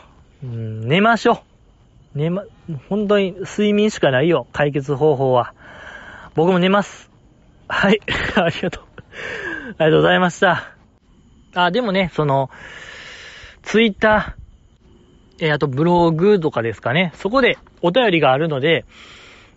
[0.43, 0.45] う。
[0.45, 1.43] うん、寝ましょ
[2.15, 2.17] う。
[2.17, 2.43] 寝ま、
[2.87, 5.53] 本当に睡眠しかないよ、解決方法は。
[6.35, 7.09] 僕も寝ます。
[7.67, 7.99] はい、
[8.37, 8.83] ありがとう。
[9.77, 10.78] ありがとうございました。
[11.53, 12.49] あ、でもね、その、
[13.63, 17.11] ツイッター、えあとブログとかですかね。
[17.15, 18.85] そこでお便りがあるので、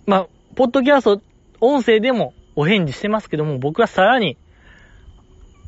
[0.06, 1.22] まあ、ポッドキャスト、
[1.60, 4.36] 音声でもお返事してますけども、僕はさらに、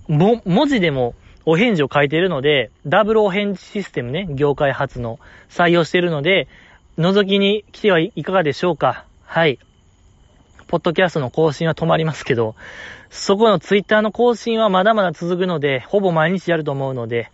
[0.08, 1.14] も、文字でも
[1.46, 5.18] お返事を書いているので、ダブルお返事システムね、業界初の
[5.48, 6.48] 採用しているので、
[6.98, 9.58] 覗きに来てはいかがでしょうかはい。
[10.74, 12.56] ポッドキャストの更新は止まりますけど、
[13.08, 17.30] そこのツイッターの更新はまだまだ続くので、ほぼ毎日やると思うので、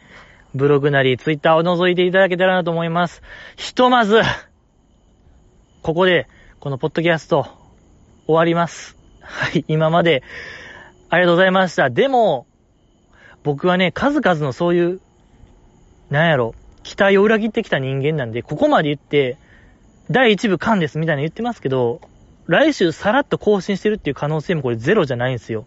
[0.54, 3.22] ブログなりツイッターを覗いていただけたらなと思います。
[3.56, 4.20] ひとまず、
[5.80, 6.26] ここで、
[6.58, 7.46] このポッドキャスト、
[8.26, 8.94] 終わります。
[9.22, 10.22] はい、今まで、
[11.08, 11.88] ありがとうございました。
[11.88, 12.46] でも、
[13.42, 15.00] 僕はね、数々のそういう、
[16.10, 19.38] なんやろ、期待を裏切ってきた人間なんで、ここまで言って、
[20.10, 22.02] 第1部完ですみたいな言ってますけど、
[22.50, 25.66] 来週さらっと更新してるっていう可能性もこれゼロじゃないんですよ。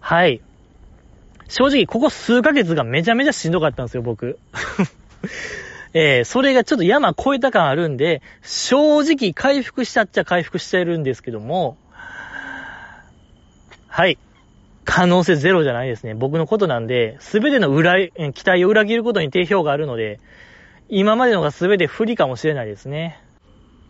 [0.00, 0.40] はい。
[1.48, 4.36] 正直、ここ数ヶ月がめちゃめちゃしんどかったんですよ、僕。
[5.94, 11.76] えー、それがちょっと山越えた感あるんで、正直回復したっちゃ回復してるんですけども、
[13.86, 14.18] はい。
[14.84, 16.14] 可能性ゼロじゃないですね。
[16.14, 20.18] 僕のことなんで、すべての裏、期待を裏切ることに定評があるので、
[20.88, 23.22] 今までのがすべて不利かもしれないですね。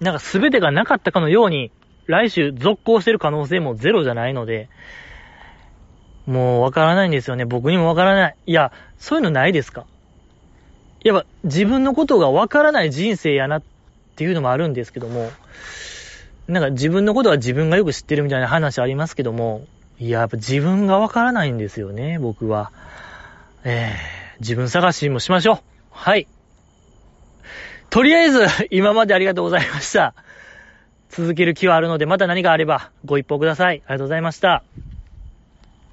[0.01, 1.71] なんか全てがなかったかのように、
[2.11, 4.69] 来週続行してる可能性もゼロじゃないので、
[6.27, 7.45] もうわからないんですよね。
[7.45, 8.37] 僕にもわからない。
[8.47, 9.87] いや、そういうのないですか？
[11.03, 13.63] やっぱ自分のことがわからない人生やなっ
[14.17, 15.31] ていうのもあるんですけども、
[16.47, 19.67] なんか自分のことは自分がよく知ってるみたいな話ありますけども、
[19.99, 22.73] いや、やっぱ自分がわからないんですよね、僕は。
[23.65, 25.59] えー、自分探しもしましょう。
[25.91, 26.27] はい。
[27.89, 30.15] とりあえず、今までありがとうございました。
[31.11, 33.75] 続ける気はあるので、また何かあればご一報ください。
[33.75, 34.65] ありがとうございました。